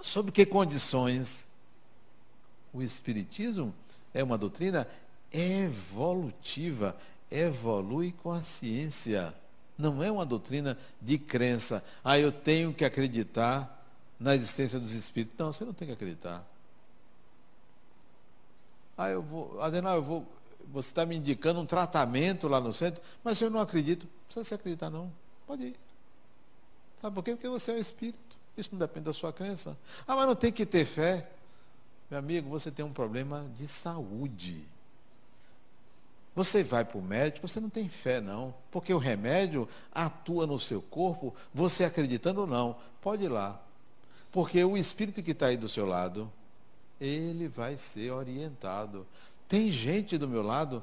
Sob 0.00 0.30
que 0.30 0.46
condições? 0.46 1.46
O 2.72 2.82
Espiritismo 2.82 3.74
é 4.12 4.22
uma 4.22 4.36
doutrina 4.36 4.86
evolutiva, 5.32 6.96
evolui 7.30 8.12
com 8.12 8.30
a 8.30 8.42
ciência. 8.42 9.34
Não 9.78 10.02
é 10.02 10.10
uma 10.10 10.24
doutrina 10.24 10.78
de 11.00 11.18
crença. 11.18 11.84
Ah, 12.02 12.18
eu 12.18 12.32
tenho 12.32 12.72
que 12.72 12.84
acreditar 12.84 13.84
na 14.18 14.34
existência 14.34 14.80
dos 14.80 14.92
espíritos. 14.92 15.38
Não, 15.38 15.52
você 15.52 15.64
não 15.64 15.74
tem 15.74 15.88
que 15.88 15.94
acreditar. 15.94 16.44
Ah, 18.96 19.10
eu 19.10 19.22
vou, 19.22 19.60
Adenal, 19.60 19.96
eu 19.96 20.02
vou, 20.02 20.26
você 20.72 20.88
está 20.88 21.04
me 21.04 21.16
indicando 21.16 21.60
um 21.60 21.66
tratamento 21.66 22.48
lá 22.48 22.58
no 22.60 22.72
centro, 22.72 23.02
mas 23.22 23.40
eu 23.40 23.50
não 23.50 23.60
acredito. 23.60 24.04
Não 24.04 24.10
precisa 24.26 24.44
se 24.44 24.54
acreditar, 24.54 24.88
não. 24.88 25.12
Pode 25.46 25.66
ir. 25.66 25.76
Sabe 27.00 27.14
por 27.14 27.22
quê? 27.22 27.32
Porque 27.32 27.48
você 27.48 27.72
é 27.72 27.74
o 27.74 27.78
espírito. 27.78 28.25
Isso 28.56 28.70
não 28.72 28.78
depende 28.78 29.06
da 29.06 29.12
sua 29.12 29.32
crença. 29.32 29.76
Ah, 30.06 30.16
mas 30.16 30.26
não 30.26 30.34
tem 30.34 30.50
que 30.50 30.64
ter 30.64 30.84
fé. 30.84 31.28
Meu 32.10 32.18
amigo, 32.18 32.48
você 32.48 32.70
tem 32.70 32.84
um 32.84 32.92
problema 32.92 33.44
de 33.56 33.66
saúde. 33.66 34.64
Você 36.34 36.62
vai 36.62 36.84
para 36.84 36.98
o 36.98 37.02
médico, 37.02 37.48
você 37.48 37.58
não 37.58 37.70
tem 37.70 37.88
fé, 37.88 38.20
não. 38.20 38.54
Porque 38.70 38.92
o 38.92 38.98
remédio 38.98 39.68
atua 39.92 40.46
no 40.46 40.58
seu 40.58 40.82
corpo, 40.82 41.34
você 41.52 41.84
acreditando 41.84 42.42
ou 42.42 42.46
não. 42.46 42.76
Pode 43.00 43.24
ir 43.24 43.28
lá. 43.28 43.60
Porque 44.30 44.62
o 44.62 44.76
espírito 44.76 45.22
que 45.22 45.30
está 45.30 45.46
aí 45.46 45.56
do 45.56 45.68
seu 45.68 45.86
lado, 45.86 46.30
ele 47.00 47.48
vai 47.48 47.76
ser 47.76 48.10
orientado. 48.10 49.06
Tem 49.48 49.70
gente 49.70 50.18
do 50.18 50.28
meu 50.28 50.42
lado, 50.42 50.82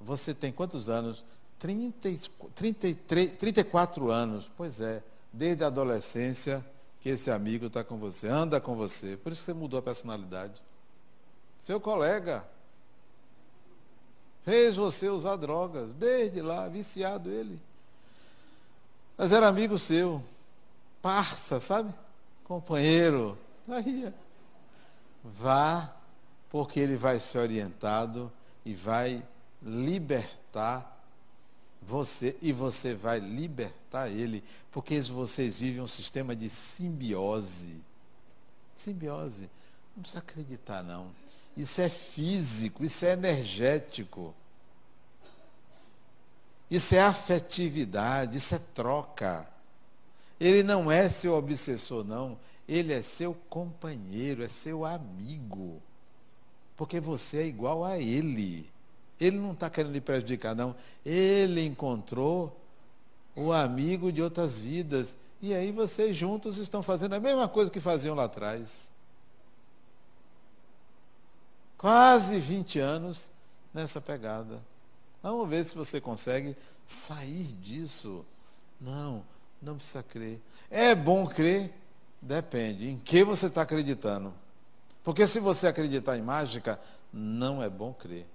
você 0.00 0.34
tem 0.34 0.52
quantos 0.52 0.88
anos? 0.88 1.24
30, 1.58 2.10
33, 2.54 3.32
34 3.38 4.10
anos. 4.10 4.50
Pois 4.56 4.80
é, 4.80 5.02
desde 5.32 5.64
a 5.64 5.68
adolescência 5.68 6.64
que 7.04 7.10
esse 7.10 7.30
amigo 7.30 7.66
está 7.66 7.84
com 7.84 7.98
você, 7.98 8.26
anda 8.28 8.58
com 8.58 8.74
você. 8.74 9.14
Por 9.14 9.30
isso 9.30 9.42
que 9.42 9.44
você 9.44 9.52
mudou 9.52 9.78
a 9.78 9.82
personalidade. 9.82 10.54
Seu 11.60 11.78
colega. 11.78 12.42
Fez 14.40 14.76
você 14.76 15.10
usar 15.10 15.36
drogas, 15.36 15.94
desde 15.96 16.40
lá, 16.40 16.66
viciado 16.66 17.30
ele. 17.30 17.60
Mas 19.18 19.32
era 19.32 19.46
amigo 19.46 19.78
seu, 19.78 20.24
parça, 21.02 21.60
sabe? 21.60 21.92
Companheiro. 22.42 23.36
Aí, 23.68 24.10
vá, 25.22 25.94
porque 26.48 26.80
ele 26.80 26.96
vai 26.96 27.20
ser 27.20 27.36
orientado 27.36 28.32
e 28.64 28.72
vai 28.72 29.22
libertar 29.62 30.93
você 31.86 32.36
e 32.40 32.52
você 32.52 32.94
vai 32.94 33.18
libertar 33.18 34.08
ele, 34.08 34.42
porque 34.72 35.00
vocês 35.02 35.58
vivem 35.58 35.80
um 35.80 35.88
sistema 35.88 36.34
de 36.34 36.48
simbiose. 36.48 37.76
Simbiose. 38.76 39.50
Não 39.94 40.02
precisa 40.02 40.20
acreditar, 40.20 40.82
não. 40.82 41.08
Isso 41.56 41.80
é 41.80 41.88
físico, 41.88 42.84
isso 42.84 43.04
é 43.04 43.12
energético. 43.12 44.34
Isso 46.70 46.94
é 46.94 47.00
afetividade, 47.00 48.36
isso 48.36 48.54
é 48.54 48.58
troca. 48.74 49.46
Ele 50.40 50.62
não 50.62 50.90
é 50.90 51.08
seu 51.08 51.34
obsessor, 51.34 52.04
não. 52.04 52.38
Ele 52.66 52.92
é 52.92 53.02
seu 53.02 53.34
companheiro, 53.48 54.42
é 54.42 54.48
seu 54.48 54.84
amigo. 54.84 55.80
Porque 56.76 56.98
você 56.98 57.38
é 57.38 57.46
igual 57.46 57.84
a 57.84 57.98
ele. 57.98 58.68
Ele 59.20 59.38
não 59.38 59.52
está 59.52 59.70
querendo 59.70 59.92
lhe 59.92 60.00
prejudicar, 60.00 60.54
não. 60.54 60.74
Ele 61.04 61.64
encontrou 61.64 62.60
o 63.36 63.52
amigo 63.52 64.12
de 64.12 64.22
outras 64.22 64.58
vidas. 64.58 65.16
E 65.40 65.54
aí 65.54 65.70
vocês 65.70 66.16
juntos 66.16 66.58
estão 66.58 66.82
fazendo 66.82 67.14
a 67.14 67.20
mesma 67.20 67.48
coisa 67.48 67.70
que 67.70 67.80
faziam 67.80 68.14
lá 68.14 68.24
atrás. 68.24 68.90
Quase 71.76 72.38
20 72.40 72.78
anos 72.78 73.30
nessa 73.72 74.00
pegada. 74.00 74.60
Vamos 75.22 75.48
ver 75.48 75.64
se 75.64 75.74
você 75.74 76.00
consegue 76.00 76.56
sair 76.86 77.52
disso. 77.60 78.24
Não, 78.80 79.22
não 79.60 79.76
precisa 79.76 80.02
crer. 80.02 80.40
É 80.70 80.94
bom 80.94 81.26
crer? 81.26 81.72
Depende. 82.20 82.88
Em 82.88 82.98
que 82.98 83.22
você 83.22 83.46
está 83.46 83.62
acreditando? 83.62 84.32
Porque 85.02 85.26
se 85.26 85.38
você 85.38 85.66
acreditar 85.66 86.16
em 86.16 86.22
mágica, 86.22 86.80
não 87.12 87.62
é 87.62 87.68
bom 87.68 87.92
crer. 87.92 88.26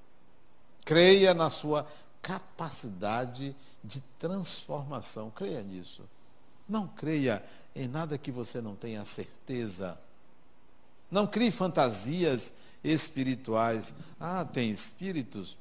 Creia 0.86 1.34
na 1.34 1.50
sua 1.50 1.88
capacidade 2.22 3.56
de 3.84 4.02
transformação. 4.20 5.30
Creia 5.32 5.62
nisso. 5.62 6.04
Não 6.68 6.88
creia 6.88 7.44
em 7.76 7.88
nada 7.88 8.18
que 8.18 8.32
você 8.32 8.62
não 8.62 8.76
tenha 8.76 9.04
certeza. 9.06 9.98
Não 11.10 11.26
crie 11.26 11.52
fantasias 11.52 12.54
espirituais. 12.84 13.94
Ah, 14.20 14.46
tem 14.46 14.70
espíritos? 14.70 15.58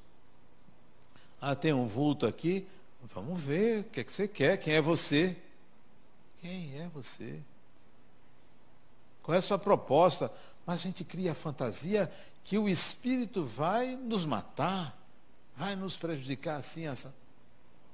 Ah, 1.40 1.54
tem 1.54 1.72
um 1.72 1.86
vulto 1.86 2.26
aqui? 2.26 2.66
Vamos 3.14 3.40
ver, 3.40 3.80
o 3.80 3.84
que, 3.84 4.00
é 4.00 4.04
que 4.04 4.12
você 4.12 4.28
quer? 4.28 4.56
Quem 4.58 4.74
é 4.74 4.82
você? 4.82 5.36
Quem 6.40 6.78
é 6.78 6.88
você? 6.92 7.40
Qual 9.22 9.34
é 9.34 9.38
a 9.38 9.42
sua 9.42 9.58
proposta? 9.58 10.32
Mas 10.66 10.80
a 10.80 10.82
gente 10.82 11.04
cria 11.04 11.32
a 11.32 11.34
fantasia 11.34 12.10
que 12.44 12.58
o 12.58 12.68
espírito 12.68 13.44
vai 13.44 13.96
nos 13.96 14.24
matar 14.24 14.97
vai 15.58 15.74
nos 15.74 15.96
prejudicar 15.96 16.56
assim 16.56 16.86
essa 16.86 17.12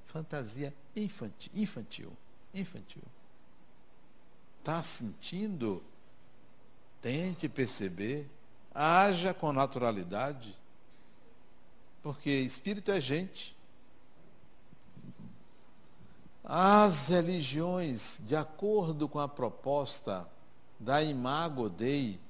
fantasia 0.05 0.73
infantil, 0.95 1.51
infantil, 1.55 2.13
infantil. 2.53 3.03
Está 4.61 4.83
sentindo? 4.83 5.83
Tente 7.01 7.49
perceber, 7.49 8.29
haja 8.75 9.33
com 9.33 9.51
naturalidade, 9.51 10.55
porque 12.03 12.31
espírito 12.31 12.91
é 12.91 13.01
gente. 13.01 13.57
As 16.45 17.09
religiões, 17.09 18.21
de 18.27 18.37
acordo 18.37 19.09
com 19.09 19.19
a 19.19 19.29
proposta 19.29 20.29
da 20.79 21.03
Imago 21.03 21.71
Dei, 21.71 22.21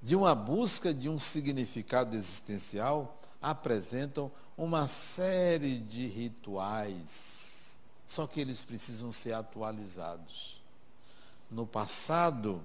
de 0.00 0.14
uma 0.14 0.32
busca 0.32 0.94
de 0.94 1.08
um 1.08 1.18
significado 1.18 2.14
existencial, 2.14 3.16
apresentam 3.46 4.28
uma 4.58 4.88
série 4.88 5.78
de 5.78 6.08
rituais, 6.08 7.78
só 8.04 8.26
que 8.26 8.40
eles 8.40 8.64
precisam 8.64 9.12
ser 9.12 9.34
atualizados. 9.34 10.60
No 11.48 11.64
passado, 11.64 12.60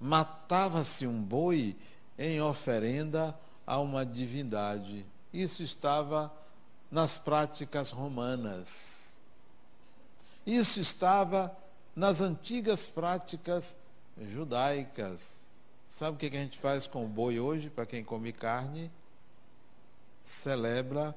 matava-se 0.00 1.06
um 1.06 1.22
boi 1.22 1.76
em 2.18 2.40
oferenda 2.40 3.38
a 3.64 3.78
uma 3.78 4.04
divindade. 4.04 5.06
Isso 5.32 5.62
estava 5.62 6.32
nas 6.90 7.16
práticas 7.16 7.92
romanas. 7.92 9.12
Isso 10.44 10.80
estava 10.80 11.56
nas 11.94 12.20
antigas 12.20 12.88
práticas 12.88 13.78
judaicas. 14.32 15.38
Sabe 15.86 16.16
o 16.16 16.18
que 16.18 16.26
a 16.26 16.40
gente 16.40 16.58
faz 16.58 16.88
com 16.88 17.04
o 17.04 17.08
boi 17.08 17.38
hoje, 17.38 17.70
para 17.70 17.86
quem 17.86 18.02
come 18.02 18.32
carne? 18.32 18.90
Celebra 20.28 21.14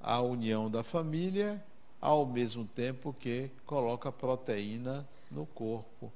a 0.00 0.20
união 0.20 0.70
da 0.70 0.82
família, 0.82 1.62
ao 2.00 2.24
mesmo 2.24 2.64
tempo 2.64 3.14
que 3.18 3.50
coloca 3.66 4.10
proteína 4.10 5.06
no 5.30 5.46
corpo. 5.46 6.10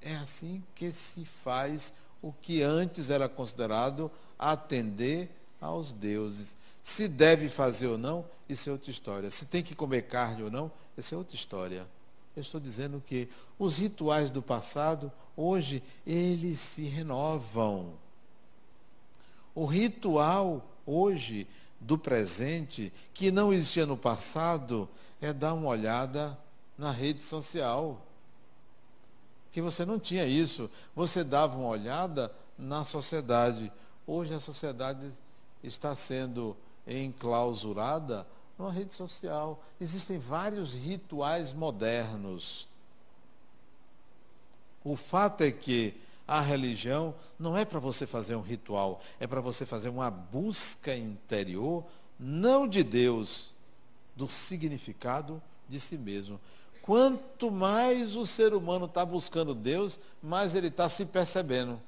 É 0.00 0.14
assim 0.16 0.62
que 0.74 0.92
se 0.92 1.24
faz 1.24 1.92
o 2.22 2.32
que 2.32 2.62
antes 2.62 3.10
era 3.10 3.28
considerado 3.28 4.10
atender 4.38 5.30
aos 5.60 5.92
deuses. 5.92 6.56
Se 6.82 7.06
deve 7.06 7.48
fazer 7.48 7.86
ou 7.86 7.98
não, 7.98 8.24
isso 8.48 8.68
é 8.68 8.72
outra 8.72 8.90
história. 8.90 9.30
Se 9.30 9.46
tem 9.46 9.62
que 9.62 9.74
comer 9.74 10.02
carne 10.02 10.42
ou 10.42 10.50
não, 10.50 10.70
isso 10.96 11.14
é 11.14 11.18
outra 11.18 11.36
história. 11.36 11.86
Eu 12.34 12.40
estou 12.40 12.60
dizendo 12.60 13.02
que 13.06 13.28
os 13.58 13.76
rituais 13.76 14.30
do 14.30 14.42
passado, 14.42 15.12
hoje, 15.36 15.82
eles 16.06 16.60
se 16.60 16.84
renovam. 16.84 17.92
O 19.54 19.66
ritual 19.66 20.66
hoje 20.86 21.46
do 21.80 21.98
presente 21.98 22.92
que 23.12 23.30
não 23.30 23.52
existia 23.52 23.84
no 23.84 23.96
passado 23.96 24.88
é 25.20 25.32
dar 25.32 25.54
uma 25.54 25.68
olhada 25.68 26.38
na 26.78 26.90
rede 26.90 27.20
social. 27.20 28.00
Que 29.50 29.60
você 29.60 29.84
não 29.84 29.98
tinha 29.98 30.24
isso. 30.24 30.70
Você 30.94 31.22
dava 31.22 31.58
uma 31.58 31.68
olhada 31.68 32.32
na 32.58 32.84
sociedade. 32.84 33.70
Hoje 34.06 34.32
a 34.32 34.40
sociedade 34.40 35.10
está 35.62 35.94
sendo 35.94 36.56
enclausurada 36.86 38.26
numa 38.58 38.72
rede 38.72 38.94
social. 38.94 39.62
Existem 39.80 40.18
vários 40.18 40.74
rituais 40.74 41.52
modernos. 41.52 42.68
O 44.84 44.96
fato 44.96 45.42
é 45.42 45.50
que 45.50 45.94
a 46.32 46.40
religião 46.40 47.14
não 47.38 47.58
é 47.58 47.62
para 47.62 47.78
você 47.78 48.06
fazer 48.06 48.34
um 48.36 48.40
ritual, 48.40 49.02
é 49.20 49.26
para 49.26 49.42
você 49.42 49.66
fazer 49.66 49.90
uma 49.90 50.10
busca 50.10 50.96
interior, 50.96 51.84
não 52.18 52.66
de 52.66 52.82
Deus, 52.82 53.50
do 54.16 54.26
significado 54.26 55.42
de 55.68 55.78
si 55.78 55.98
mesmo. 55.98 56.40
Quanto 56.80 57.50
mais 57.50 58.16
o 58.16 58.24
ser 58.24 58.54
humano 58.54 58.86
está 58.86 59.04
buscando 59.04 59.54
Deus, 59.54 60.00
mais 60.22 60.54
ele 60.54 60.68
está 60.68 60.88
se 60.88 61.04
percebendo. 61.04 61.78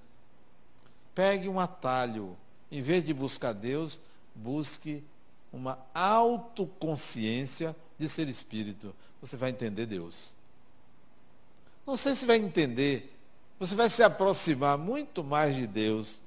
Pegue 1.14 1.48
um 1.48 1.58
atalho. 1.58 2.36
Em 2.70 2.82
vez 2.82 3.02
de 3.02 3.14
buscar 3.14 3.54
Deus, 3.54 4.02
busque 4.34 5.02
uma 5.50 5.78
autoconsciência 5.94 7.74
de 7.98 8.10
ser 8.10 8.28
espírito. 8.28 8.94
Você 9.22 9.38
vai 9.38 9.48
entender 9.48 9.86
Deus. 9.86 10.34
Não 11.86 11.96
sei 11.96 12.14
se 12.14 12.26
vai 12.26 12.36
entender 12.36 13.13
você 13.58 13.74
vai 13.74 13.88
se 13.88 14.02
aproximar 14.02 14.76
muito 14.76 15.22
mais 15.22 15.54
de 15.54 15.66
Deus 15.66 16.20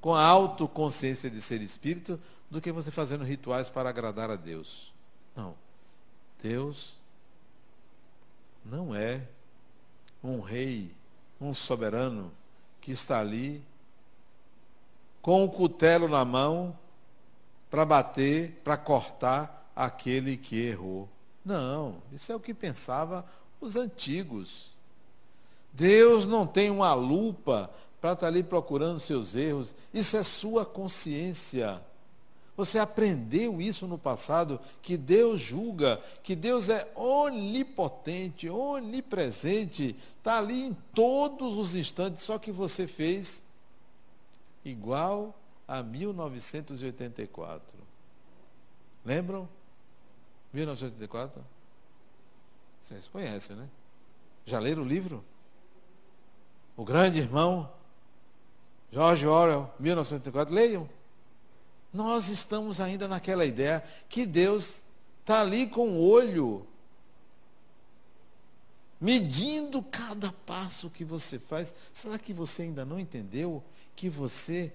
com 0.00 0.14
a 0.14 0.24
autoconsciência 0.24 1.30
de 1.30 1.42
ser 1.42 1.60
espírito 1.60 2.20
do 2.50 2.60
que 2.60 2.72
você 2.72 2.90
fazendo 2.90 3.24
rituais 3.24 3.68
para 3.68 3.88
agradar 3.88 4.30
a 4.30 4.36
Deus. 4.36 4.92
Não. 5.34 5.54
Deus 6.42 6.94
não 8.64 8.94
é 8.94 9.22
um 10.22 10.40
rei, 10.40 10.92
um 11.40 11.52
soberano 11.52 12.32
que 12.80 12.92
está 12.92 13.20
ali 13.20 13.62
com 15.20 15.44
o 15.44 15.50
cutelo 15.50 16.08
na 16.08 16.24
mão 16.24 16.78
para 17.70 17.84
bater, 17.84 18.60
para 18.64 18.76
cortar 18.76 19.70
aquele 19.74 20.36
que 20.36 20.56
errou. 20.56 21.08
Não, 21.44 22.02
isso 22.12 22.32
é 22.32 22.36
o 22.36 22.40
que 22.40 22.54
pensava 22.54 23.26
os 23.60 23.76
antigos. 23.76 24.70
Deus 25.78 26.26
não 26.26 26.44
tem 26.44 26.70
uma 26.70 26.92
lupa 26.92 27.70
para 28.00 28.12
estar 28.12 28.22
tá 28.22 28.26
ali 28.26 28.42
procurando 28.42 28.98
seus 28.98 29.36
erros. 29.36 29.76
Isso 29.94 30.16
é 30.16 30.24
sua 30.24 30.66
consciência. 30.66 31.80
Você 32.56 32.80
aprendeu 32.80 33.62
isso 33.62 33.86
no 33.86 33.96
passado, 33.96 34.60
que 34.82 34.96
Deus 34.96 35.40
julga, 35.40 36.02
que 36.24 36.34
Deus 36.34 36.68
é 36.68 36.90
onipotente, 36.96 38.50
onipresente, 38.50 39.94
está 40.16 40.38
ali 40.38 40.64
em 40.64 40.74
todos 40.92 41.56
os 41.56 41.76
instantes, 41.76 42.24
só 42.24 42.36
que 42.40 42.50
você 42.50 42.88
fez 42.88 43.40
igual 44.64 45.32
a 45.68 45.80
1984. 45.80 47.78
Lembram? 49.04 49.48
1984? 50.52 51.40
Vocês 52.80 53.06
conhecem, 53.06 53.54
né? 53.54 53.68
Já 54.44 54.58
leram 54.58 54.82
o 54.82 54.84
livro? 54.84 55.22
O 56.78 56.84
grande 56.84 57.18
irmão, 57.18 57.68
George 58.92 59.26
Orwell, 59.26 59.68
1984. 59.80 60.54
Leiam. 60.54 60.88
Nós 61.92 62.28
estamos 62.28 62.80
ainda 62.80 63.08
naquela 63.08 63.44
ideia 63.44 63.82
que 64.08 64.24
Deus 64.24 64.84
está 65.20 65.40
ali 65.40 65.66
com 65.66 65.88
o 65.88 66.08
olho, 66.08 66.64
medindo 69.00 69.82
cada 69.82 70.30
passo 70.46 70.88
que 70.88 71.04
você 71.04 71.36
faz. 71.36 71.74
Será 71.92 72.16
que 72.16 72.32
você 72.32 72.62
ainda 72.62 72.84
não 72.84 73.00
entendeu 73.00 73.60
que 73.96 74.08
você 74.08 74.72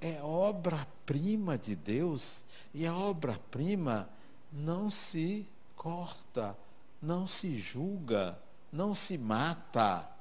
é 0.00 0.22
obra-prima 0.22 1.58
de 1.58 1.74
Deus? 1.74 2.44
E 2.72 2.86
a 2.86 2.94
obra-prima 2.94 4.08
não 4.52 4.88
se 4.88 5.44
corta, 5.74 6.56
não 7.02 7.26
se 7.26 7.58
julga, 7.58 8.38
não 8.72 8.94
se 8.94 9.18
mata. 9.18 10.16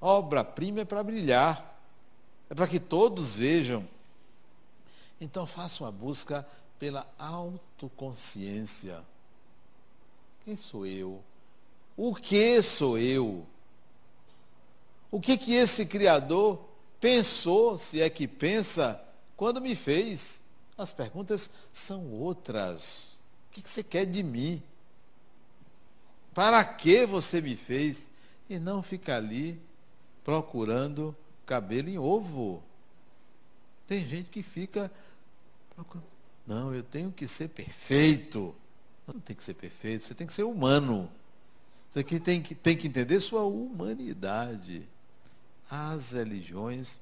Obra-prima 0.00 0.80
é 0.80 0.84
para 0.84 1.02
brilhar, 1.02 1.78
é 2.48 2.54
para 2.54 2.66
que 2.66 2.80
todos 2.80 3.36
vejam. 3.36 3.86
Então 5.20 5.46
faça 5.46 5.84
uma 5.84 5.92
busca 5.92 6.46
pela 6.78 7.06
autoconsciência. 7.18 9.04
Quem 10.44 10.56
sou 10.56 10.86
eu? 10.86 11.22
O 11.96 12.14
que 12.14 12.62
sou 12.62 12.96
eu? 12.96 13.46
O 15.10 15.20
que 15.20 15.36
que 15.36 15.52
esse 15.52 15.84
Criador 15.84 16.64
pensou, 16.98 17.76
se 17.76 18.00
é 18.00 18.08
que 18.08 18.26
pensa, 18.26 19.02
quando 19.36 19.60
me 19.60 19.74
fez? 19.74 20.42
As 20.78 20.94
perguntas 20.94 21.50
são 21.72 22.10
outras. 22.12 23.18
O 23.48 23.52
que, 23.52 23.60
que 23.60 23.68
você 23.68 23.82
quer 23.82 24.06
de 24.06 24.22
mim? 24.22 24.62
Para 26.32 26.64
que 26.64 27.04
você 27.04 27.40
me 27.42 27.54
fez? 27.54 28.08
E 28.48 28.58
não 28.58 28.82
fica 28.82 29.16
ali 29.16 29.60
procurando 30.24 31.16
cabelo 31.46 31.88
em 31.88 31.98
ovo. 31.98 32.62
Tem 33.86 34.06
gente 34.06 34.30
que 34.30 34.42
fica 34.42 34.90
procurando. 35.74 36.08
Não, 36.46 36.74
eu 36.74 36.82
tenho 36.82 37.12
que 37.12 37.28
ser 37.28 37.48
perfeito. 37.48 38.54
Não 39.06 39.20
tem 39.20 39.34
que 39.34 39.42
ser 39.42 39.54
perfeito, 39.54 40.04
você 40.04 40.14
tem 40.14 40.26
que 40.26 40.32
ser 40.32 40.44
humano. 40.44 41.10
Você 41.88 42.00
aqui 42.00 42.20
tem 42.20 42.40
que, 42.40 42.54
tem 42.54 42.76
que 42.76 42.86
entender 42.86 43.18
sua 43.20 43.42
humanidade. 43.42 44.88
As 45.68 46.12
religiões 46.12 47.00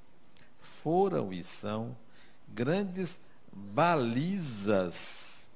foram 0.60 1.32
e 1.32 1.44
são 1.44 1.96
grandes 2.48 3.20
balizas 3.52 5.48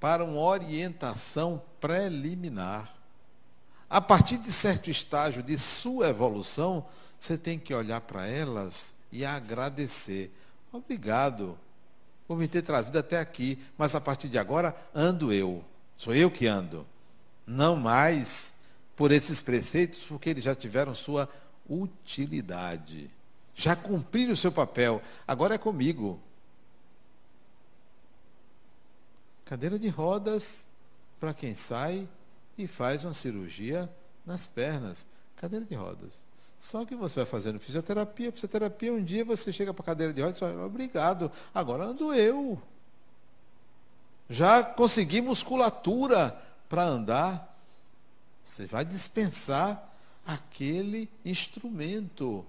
para 0.00 0.24
uma 0.24 0.40
orientação 0.40 1.62
preliminar. 1.80 2.94
A 3.94 4.00
partir 4.00 4.38
de 4.38 4.50
certo 4.50 4.90
estágio 4.90 5.40
de 5.40 5.56
sua 5.56 6.08
evolução, 6.08 6.84
você 7.16 7.38
tem 7.38 7.60
que 7.60 7.72
olhar 7.72 8.00
para 8.00 8.26
elas 8.26 8.92
e 9.12 9.24
agradecer. 9.24 10.34
Obrigado 10.72 11.56
por 12.26 12.36
me 12.36 12.48
ter 12.48 12.62
trazido 12.62 12.98
até 12.98 13.20
aqui, 13.20 13.56
mas 13.78 13.94
a 13.94 14.00
partir 14.00 14.28
de 14.28 14.36
agora 14.36 14.74
ando 14.92 15.32
eu. 15.32 15.64
Sou 15.96 16.12
eu 16.12 16.28
que 16.28 16.44
ando. 16.44 16.84
Não 17.46 17.76
mais 17.76 18.56
por 18.96 19.12
esses 19.12 19.40
preceitos, 19.40 20.00
porque 20.00 20.28
eles 20.28 20.42
já 20.42 20.56
tiveram 20.56 20.92
sua 20.92 21.28
utilidade. 21.70 23.08
Já 23.54 23.76
cumpriram 23.76 24.32
o 24.32 24.36
seu 24.36 24.50
papel. 24.50 25.00
Agora 25.24 25.54
é 25.54 25.58
comigo. 25.58 26.18
Cadeira 29.44 29.78
de 29.78 29.86
rodas 29.86 30.66
para 31.20 31.32
quem 31.32 31.54
sai 31.54 32.08
e 32.56 32.66
faz 32.66 33.04
uma 33.04 33.14
cirurgia 33.14 33.90
nas 34.24 34.46
pernas. 34.46 35.06
Cadeira 35.36 35.64
de 35.64 35.74
rodas. 35.74 36.14
Só 36.58 36.84
que 36.84 36.94
você 36.94 37.20
vai 37.20 37.26
fazendo 37.26 37.60
fisioterapia, 37.60 38.32
fisioterapia, 38.32 38.92
um 38.92 39.02
dia 39.02 39.24
você 39.24 39.52
chega 39.52 39.74
para 39.74 39.82
a 39.82 39.86
cadeira 39.86 40.12
de 40.12 40.20
rodas 40.22 40.36
e 40.36 40.40
fala, 40.40 40.64
obrigado, 40.64 41.30
agora 41.52 41.84
ando 41.84 42.14
eu. 42.14 42.60
Já 44.30 44.62
consegui 44.62 45.20
musculatura 45.20 46.40
para 46.68 46.84
andar. 46.84 47.54
Você 48.42 48.66
vai 48.66 48.84
dispensar 48.84 49.92
aquele 50.26 51.10
instrumento. 51.24 52.44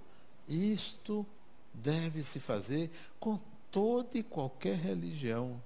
Isto 0.48 1.26
deve 1.74 2.24
se 2.24 2.40
fazer 2.40 2.90
com 3.20 3.40
toda 3.70 4.18
e 4.18 4.24
qualquer 4.24 4.78
religião. 4.78 5.62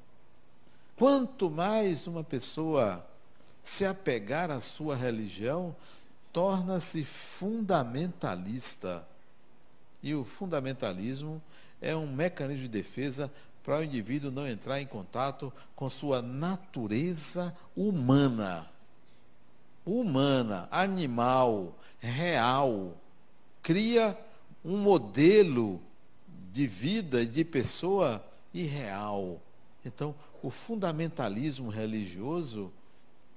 Quanto 0.95 1.49
mais 1.49 2.07
uma 2.07 2.23
pessoa 2.23 3.05
se 3.63 3.85
apegar 3.85 4.51
à 4.51 4.61
sua 4.61 4.95
religião, 4.95 5.75
torna-se 6.31 7.03
fundamentalista. 7.03 9.03
E 10.01 10.15
o 10.15 10.23
fundamentalismo 10.23 11.41
é 11.81 11.93
um 11.95 12.07
mecanismo 12.07 12.63
de 12.63 12.69
defesa 12.69 13.31
para 13.63 13.79
o 13.79 13.83
indivíduo 13.83 14.31
não 14.31 14.47
entrar 14.47 14.81
em 14.81 14.87
contato 14.87 15.51
com 15.75 15.89
sua 15.89 16.21
natureza 16.21 17.55
humana. 17.75 18.67
Humana, 19.85 20.67
animal, 20.71 21.77
real. 21.99 22.95
Cria 23.61 24.17
um 24.63 24.77
modelo 24.77 25.81
de 26.51 26.65
vida, 26.65 27.25
de 27.25 27.43
pessoa 27.43 28.23
irreal. 28.53 29.41
Então, 29.85 30.15
o 30.41 30.49
fundamentalismo 30.49 31.69
religioso 31.69 32.71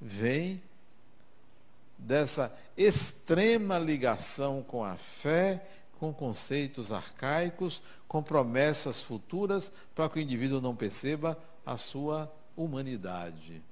vem 0.02 0.60
dessa 1.96 2.52
extrema 2.76 3.78
ligação 3.78 4.62
com 4.62 4.82
a 4.82 4.96
fé, 4.96 5.64
com 5.98 6.12
conceitos 6.12 6.90
arcaicos, 6.90 7.80
com 8.08 8.22
promessas 8.22 9.00
futuras, 9.00 9.70
para 9.94 10.08
que 10.08 10.18
o 10.18 10.22
indivíduo 10.22 10.60
não 10.60 10.74
perceba 10.74 11.38
a 11.64 11.76
sua 11.76 12.30
humanidade. 12.56 13.62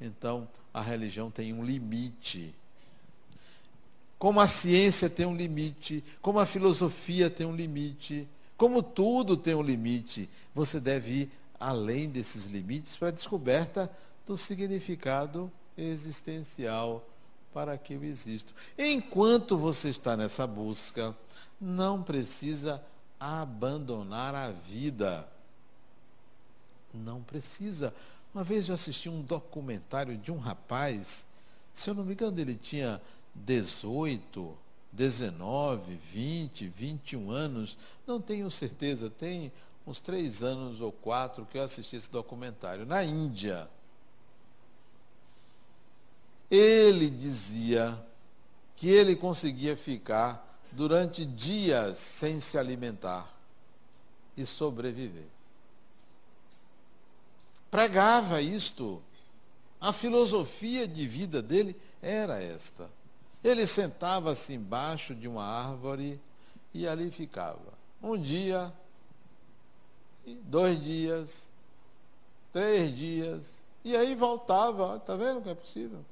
Então, 0.00 0.48
a 0.72 0.80
religião 0.80 1.30
tem 1.30 1.52
um 1.52 1.64
limite. 1.64 2.54
Como 4.18 4.38
a 4.38 4.46
ciência 4.46 5.10
tem 5.10 5.26
um 5.26 5.34
limite, 5.34 6.04
como 6.22 6.38
a 6.38 6.46
filosofia 6.46 7.28
tem 7.28 7.46
um 7.46 7.56
limite, 7.56 8.28
como 8.56 8.82
tudo 8.82 9.36
tem 9.36 9.54
um 9.54 9.62
limite, 9.62 10.28
você 10.54 10.78
deve 10.78 11.12
ir 11.12 11.30
além 11.58 12.08
desses 12.08 12.44
limites 12.44 12.96
para 12.96 13.08
a 13.08 13.12
descoberta 13.12 13.90
do 14.26 14.36
significado 14.36 15.50
existencial 15.76 17.04
para 17.52 17.76
que 17.76 17.94
eu 17.94 18.04
existo. 18.04 18.54
Enquanto 18.78 19.56
você 19.56 19.88
está 19.88 20.16
nessa 20.16 20.46
busca, 20.46 21.16
não 21.60 22.02
precisa 22.02 22.82
abandonar 23.18 24.34
a 24.34 24.50
vida. 24.50 25.28
Não 26.94 27.22
precisa. 27.22 27.94
Uma 28.34 28.44
vez 28.44 28.68
eu 28.68 28.74
assisti 28.74 29.08
um 29.08 29.22
documentário 29.22 30.16
de 30.16 30.30
um 30.30 30.38
rapaz, 30.38 31.26
se 31.74 31.90
eu 31.90 31.94
não 31.94 32.04
me 32.04 32.12
engano, 32.12 32.40
ele 32.40 32.54
tinha 32.54 33.00
18, 33.34 34.56
19, 34.92 35.94
20, 35.94 36.68
21 36.68 37.30
anos, 37.30 37.76
não 38.06 38.20
tenho 38.20 38.50
certeza, 38.50 39.10
tem 39.10 39.52
uns 39.86 40.00
três 40.00 40.42
anos 40.42 40.80
ou 40.80 40.92
quatro 40.92 41.46
que 41.46 41.58
eu 41.58 41.62
assisti 41.62 41.96
esse 41.96 42.10
documentário, 42.10 42.86
na 42.86 43.04
Índia. 43.04 43.68
Ele 46.50 47.08
dizia 47.08 47.96
que 48.74 48.88
ele 48.88 49.14
conseguia 49.14 49.76
ficar 49.76 50.58
durante 50.72 51.24
dias 51.24 51.98
sem 51.98 52.40
se 52.40 52.58
alimentar 52.58 53.32
e 54.36 54.46
sobreviver. 54.46 55.26
Pregava 57.70 58.40
isto. 58.40 59.02
A 59.80 59.92
filosofia 59.92 60.86
de 60.86 61.06
vida 61.06 61.40
dele 61.40 61.76
era 62.02 62.42
esta. 62.42 62.90
Ele 63.42 63.66
sentava-se 63.66 64.52
embaixo 64.52 65.14
de 65.14 65.28
uma 65.28 65.44
árvore 65.44 66.20
e 66.74 66.86
ali 66.86 67.10
ficava. 67.10 67.72
Um 68.02 68.20
dia, 68.20 68.72
dois 70.44 70.82
dias, 70.82 71.50
três 72.52 72.94
dias, 72.94 73.64
e 73.84 73.96
aí 73.96 74.14
voltava. 74.14 74.96
Está 74.96 75.16
vendo 75.16 75.42
que 75.42 75.48
é 75.48 75.54
possível? 75.54 76.04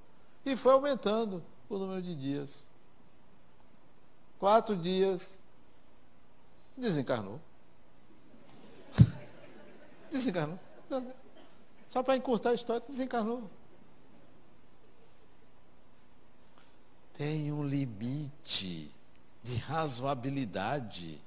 E 0.45 0.57
foi 0.57 0.73
aumentando 0.73 1.43
o 1.69 1.79
número 1.79 2.03
de 2.03 2.15
dias. 2.15 2.67
Quatro 4.39 4.77
dias, 4.77 5.41
desencarnou. 6.77 7.41
desencarnou. 10.11 10.59
Só 11.89 12.03
para 12.03 12.17
encurtar 12.17 12.51
a 12.51 12.55
história, 12.55 12.85
desencarnou. 12.89 13.51
Tem 17.15 17.51
um 17.51 17.67
limite 17.67 18.95
de 19.43 19.57
razoabilidade. 19.57 21.21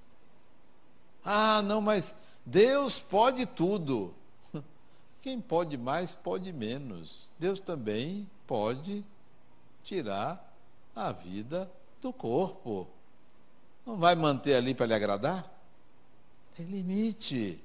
Ah, 1.24 1.62
não, 1.62 1.82
mas 1.82 2.16
Deus 2.46 3.00
pode 3.00 3.46
tudo. 3.46 4.14
Quem 5.22 5.40
pode 5.40 5.78
mais, 5.78 6.16
pode 6.16 6.52
menos. 6.52 7.30
Deus 7.38 7.60
também 7.60 8.28
pode 8.48 9.06
tirar 9.84 10.54
a 10.96 11.12
vida 11.12 11.72
do 12.02 12.12
corpo. 12.12 12.88
Não 13.86 13.98
vai 13.98 14.16
manter 14.16 14.56
ali 14.56 14.74
para 14.74 14.88
lhe 14.88 14.94
agradar? 14.94 15.50
Tem 16.56 16.66
limite. 16.66 17.60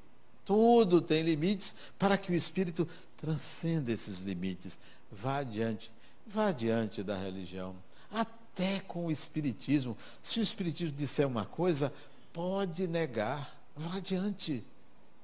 Tudo 0.44 1.00
tem 1.00 1.22
limites 1.22 1.74
para 1.98 2.16
que 2.16 2.30
o 2.30 2.34
espírito 2.34 2.88
transcenda 3.16 3.90
esses 3.90 4.18
limites. 4.18 4.78
Vá 5.10 5.38
adiante. 5.38 5.90
Vá 6.26 6.48
adiante 6.48 7.02
da 7.02 7.16
religião. 7.16 7.74
Até 8.12 8.80
com 8.80 9.06
o 9.06 9.10
espiritismo. 9.10 9.96
Se 10.22 10.38
o 10.38 10.42
espiritismo 10.42 10.96
disser 10.96 11.26
uma 11.26 11.44
coisa, 11.44 11.92
pode 12.32 12.86
negar. 12.86 13.56
Vá 13.74 13.96
adiante. 13.96 14.64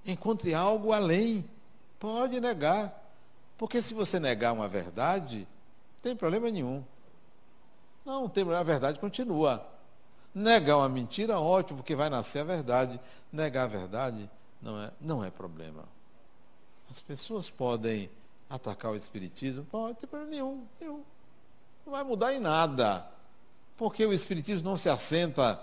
Encontre 0.04 0.54
algo 0.54 0.92
além. 0.92 1.44
Pode 2.02 2.40
negar. 2.40 3.00
Porque 3.56 3.80
se 3.80 3.94
você 3.94 4.18
negar 4.18 4.52
uma 4.52 4.66
verdade, 4.66 5.38
não 5.38 6.02
tem 6.02 6.16
problema 6.16 6.50
nenhum. 6.50 6.82
Não, 8.04 8.28
tem 8.28 8.42
problema, 8.42 8.60
a 8.60 8.64
verdade 8.64 8.98
continua. 8.98 9.64
Negar 10.34 10.78
uma 10.78 10.88
mentira, 10.88 11.38
ótimo, 11.38 11.78
porque 11.78 11.94
vai 11.94 12.10
nascer 12.10 12.40
a 12.40 12.44
verdade. 12.44 12.98
Negar 13.32 13.62
a 13.62 13.66
verdade 13.68 14.28
não 14.60 14.82
é, 14.82 14.90
não 15.00 15.24
é 15.24 15.30
problema. 15.30 15.84
As 16.90 17.00
pessoas 17.00 17.48
podem 17.48 18.10
atacar 18.50 18.90
o 18.90 18.96
Espiritismo? 18.96 19.64
Pode, 19.70 19.90
não 19.90 19.94
tem 19.94 20.08
problema 20.08 20.30
nenhum, 20.32 20.66
nenhum. 20.80 21.04
Não 21.86 21.92
vai 21.92 22.02
mudar 22.02 22.34
em 22.34 22.40
nada. 22.40 23.06
Porque 23.76 24.04
o 24.04 24.12
Espiritismo 24.12 24.68
não 24.68 24.76
se 24.76 24.88
assenta 24.88 25.62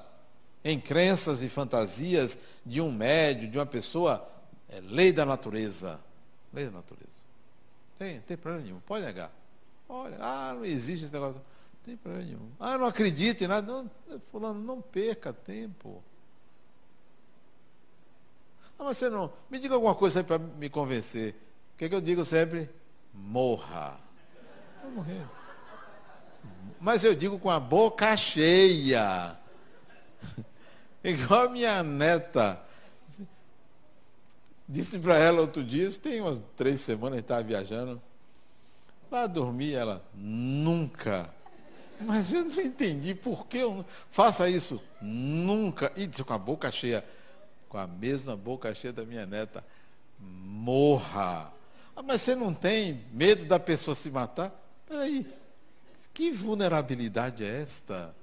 em 0.64 0.80
crenças 0.80 1.44
e 1.44 1.50
fantasias 1.50 2.40
de 2.66 2.80
um 2.80 2.90
médio, 2.90 3.52
de 3.52 3.58
uma 3.58 3.66
pessoa. 3.66 4.26
É 4.70 4.80
lei 4.80 5.12
da 5.12 5.26
natureza. 5.26 6.00
Lei 6.54 6.66
da 6.66 6.72
natureza. 6.72 7.20
Tem, 7.98 8.22
tem 8.22 8.38
problema 8.38 8.66
nenhum. 8.66 8.80
Pode 8.82 9.06
negar. 9.06 9.32
Olha, 9.88 10.18
ah, 10.20 10.54
não 10.54 10.66
existe 10.66 11.06
esse 11.06 11.14
negócio 11.14 11.42
tem 11.90 11.98
problema 11.98 12.26
nenhum. 12.26 12.52
Ah, 12.60 12.78
não 12.78 12.86
acredito 12.86 13.44
em 13.44 13.48
nada. 13.48 13.72
Não, 13.72 13.90
fulano, 14.28 14.60
não 14.60 14.82
perca 14.82 15.34
tempo. 15.34 16.04
Ah, 18.78 18.84
mas 18.84 18.98
você 18.98 19.10
não. 19.10 19.32
Me 19.50 19.60
diga 19.60 19.74
alguma 19.74 19.96
coisa 19.96 20.24
para 20.24 20.38
me 20.38 20.70
convencer. 20.70 21.34
O 21.74 21.78
que, 21.78 21.86
é 21.86 21.90
que 21.90 21.96
eu 21.96 22.02
digo 22.02 22.24
sempre? 22.24 22.70
Morra. 23.14 24.00
Vou 24.84 24.92
morrer. 24.92 25.26
Mas 26.80 27.04
eu 27.04 27.16
digo 27.16 27.40
com 27.40 27.50
a 27.50 27.60
boca 27.60 28.16
cheia. 28.16 29.38
Igual 31.04 31.46
a 31.46 31.50
minha 31.50 31.84
neta. 31.84 32.62
Disse 34.70 35.00
para 35.00 35.18
ela 35.18 35.42
outro 35.42 35.64
dia, 35.64 35.92
tem 35.94 36.22
umas 36.22 36.40
três 36.56 36.80
semanas, 36.80 37.20
estava 37.20 37.44
viajando. 37.44 38.02
Vai 39.10 39.28
dormir, 39.28 39.74
ela 39.74 40.06
nunca 40.14 41.34
mas 42.00 42.32
eu 42.32 42.46
não 42.46 42.62
entendi 42.62 43.14
por 43.14 43.46
que 43.48 43.58
eu 43.58 43.76
não... 43.76 43.86
faça 44.10 44.50
isso. 44.50 44.82
Nunca. 45.02 45.92
E 45.96 46.08
disse 46.08 46.24
com 46.24 46.34
a 46.34 46.38
boca 46.38 46.72
cheia, 46.72 47.04
com 47.68 47.78
a 47.78 47.86
mesma 47.86 48.38
boca 48.38 48.74
cheia 48.74 48.94
da 48.94 49.04
minha 49.04 49.26
neta, 49.26 49.64
morra. 50.18 51.52
Ah, 51.96 52.02
mas 52.02 52.22
você 52.22 52.36
não 52.36 52.54
tem 52.54 53.04
medo 53.12 53.46
da 53.46 53.60
pessoa 53.60 53.96
se 53.96 54.10
matar? 54.10 54.52
Peraí, 54.88 55.28
que 56.14 56.32
vulnerabilidade 56.32 57.44
é 57.44 57.62
esta? 57.62 58.16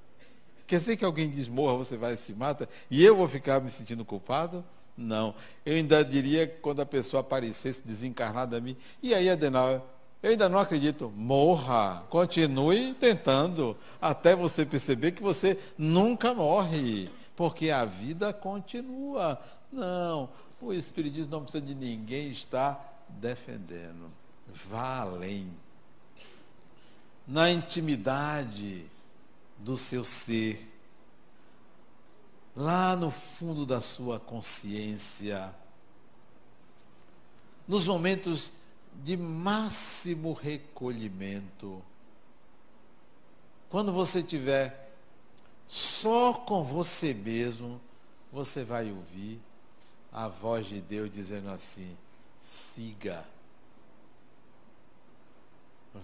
Quer 0.66 0.78
dizer 0.78 0.96
que 0.96 1.04
alguém 1.04 1.30
diz 1.30 1.46
morra, 1.46 1.76
você 1.76 1.96
vai 1.96 2.14
e 2.14 2.16
se 2.16 2.32
mata, 2.32 2.68
e 2.90 3.04
eu 3.04 3.14
vou 3.14 3.28
ficar 3.28 3.60
me 3.60 3.70
sentindo 3.70 4.04
culpado? 4.04 4.64
Não. 4.96 5.34
Eu 5.64 5.74
ainda 5.74 6.04
diria 6.04 6.46
quando 6.46 6.80
a 6.80 6.86
pessoa 6.86 7.20
aparecesse 7.20 7.82
desencarnada 7.86 8.56
a 8.56 8.60
mim, 8.60 8.76
e 9.02 9.14
aí, 9.14 9.28
Adenauer, 9.28 9.82
eu 10.22 10.30
ainda 10.30 10.48
não 10.48 10.58
acredito. 10.58 11.12
Morra. 11.14 12.04
Continue 12.08 12.94
tentando 12.94 13.76
até 14.00 14.34
você 14.34 14.64
perceber 14.64 15.12
que 15.12 15.22
você 15.22 15.58
nunca 15.76 16.34
morre. 16.34 17.10
Porque 17.36 17.70
a 17.70 17.84
vida 17.84 18.32
continua. 18.32 19.40
Não. 19.70 20.28
O 20.60 20.72
Espiritismo 20.72 21.30
não 21.30 21.42
precisa 21.42 21.64
de 21.64 21.74
ninguém 21.74 22.30
estar 22.30 23.04
defendendo. 23.08 24.10
Vá 24.52 25.00
além. 25.00 25.48
Na 27.24 27.50
intimidade 27.50 28.86
do 29.58 29.76
seu 29.76 30.02
ser. 30.02 30.72
Lá 32.56 32.96
no 32.96 33.10
fundo 33.10 33.66
da 33.66 33.80
sua 33.80 34.18
consciência. 34.18 35.54
Nos 37.68 37.86
momentos 37.86 38.52
de 39.04 39.16
máximo 39.16 40.32
recolhimento. 40.32 41.82
Quando 43.68 43.92
você 43.92 44.22
tiver 44.22 44.86
só 45.66 46.32
com 46.32 46.62
você 46.62 47.12
mesmo, 47.12 47.80
você 48.32 48.64
vai 48.64 48.90
ouvir 48.90 49.40
a 50.12 50.28
voz 50.28 50.66
de 50.66 50.80
Deus 50.80 51.12
dizendo 51.12 51.50
assim: 51.50 51.96
siga, 52.40 53.24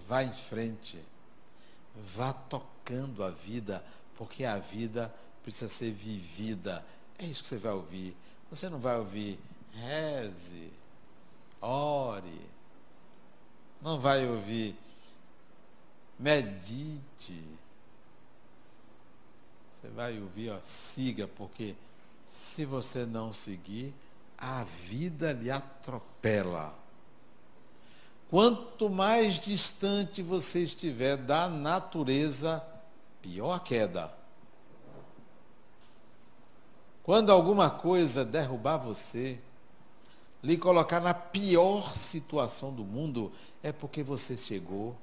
vá 0.07 0.23
em 0.23 0.33
frente, 0.33 0.99
vá 1.95 2.33
tocando 2.33 3.23
a 3.23 3.29
vida, 3.29 3.83
porque 4.17 4.43
a 4.45 4.59
vida 4.59 5.13
precisa 5.43 5.69
ser 5.69 5.91
vivida. 5.91 6.83
É 7.19 7.25
isso 7.25 7.43
que 7.43 7.49
você 7.49 7.57
vai 7.57 7.73
ouvir. 7.73 8.15
Você 8.49 8.69
não 8.69 8.79
vai 8.79 8.97
ouvir 8.97 9.39
reze, 9.73 10.71
ore, 11.61 12.41
não 13.81 13.99
vai 13.99 14.27
ouvir. 14.27 14.77
Medite. 16.19 17.43
Você 19.71 19.89
vai 19.89 20.19
ouvir, 20.19 20.51
ó, 20.51 20.59
siga, 20.61 21.27
porque 21.27 21.75
se 22.25 22.63
você 22.63 23.05
não 23.05 23.33
seguir, 23.33 23.93
a 24.37 24.63
vida 24.63 25.33
lhe 25.33 25.51
atropela. 25.51 26.73
Quanto 28.29 28.89
mais 28.89 29.35
distante 29.35 30.21
você 30.21 30.63
estiver 30.63 31.17
da 31.17 31.49
natureza, 31.49 32.63
pior 33.21 33.53
a 33.53 33.59
queda. 33.59 34.22
Quando 37.03 37.31
alguma 37.31 37.69
coisa 37.69 38.23
derrubar 38.23 38.77
você, 38.77 39.37
lhe 40.41 40.57
colocar 40.57 41.01
na 41.01 41.13
pior 41.13 41.97
situação 41.97 42.71
do 42.73 42.83
mundo, 42.83 43.31
é 43.61 43.71
porque 43.71 44.01
você 44.01 44.37
chegou 44.37 44.95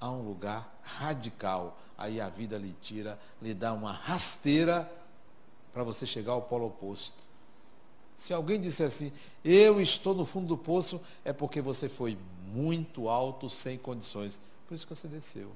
a 0.00 0.10
um 0.10 0.22
lugar 0.22 0.80
radical. 0.82 1.78
Aí 1.96 2.20
a 2.20 2.28
vida 2.28 2.58
lhe 2.58 2.74
tira, 2.82 3.18
lhe 3.40 3.54
dá 3.54 3.72
uma 3.72 3.92
rasteira 3.92 4.90
para 5.72 5.84
você 5.84 6.04
chegar 6.06 6.32
ao 6.32 6.42
polo 6.42 6.66
oposto. 6.66 7.22
Se 8.16 8.32
alguém 8.32 8.60
disser 8.60 8.88
assim, 8.88 9.12
eu 9.44 9.80
estou 9.80 10.14
no 10.14 10.26
fundo 10.26 10.48
do 10.48 10.58
poço, 10.58 11.00
é 11.24 11.32
porque 11.32 11.60
você 11.60 11.88
foi 11.88 12.18
muito 12.52 13.08
alto, 13.08 13.48
sem 13.48 13.78
condições. 13.78 14.40
Por 14.68 14.74
isso 14.74 14.86
que 14.86 14.94
você 14.94 15.08
desceu. 15.08 15.52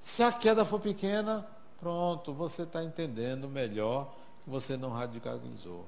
Se 0.00 0.22
a 0.22 0.30
queda 0.30 0.64
for 0.64 0.80
pequena, 0.80 1.46
pronto, 1.80 2.32
você 2.32 2.62
está 2.62 2.82
entendendo 2.82 3.48
melhor 3.48 4.14
que 4.42 4.50
você 4.50 4.76
não 4.76 4.90
radicalizou. 4.90 5.86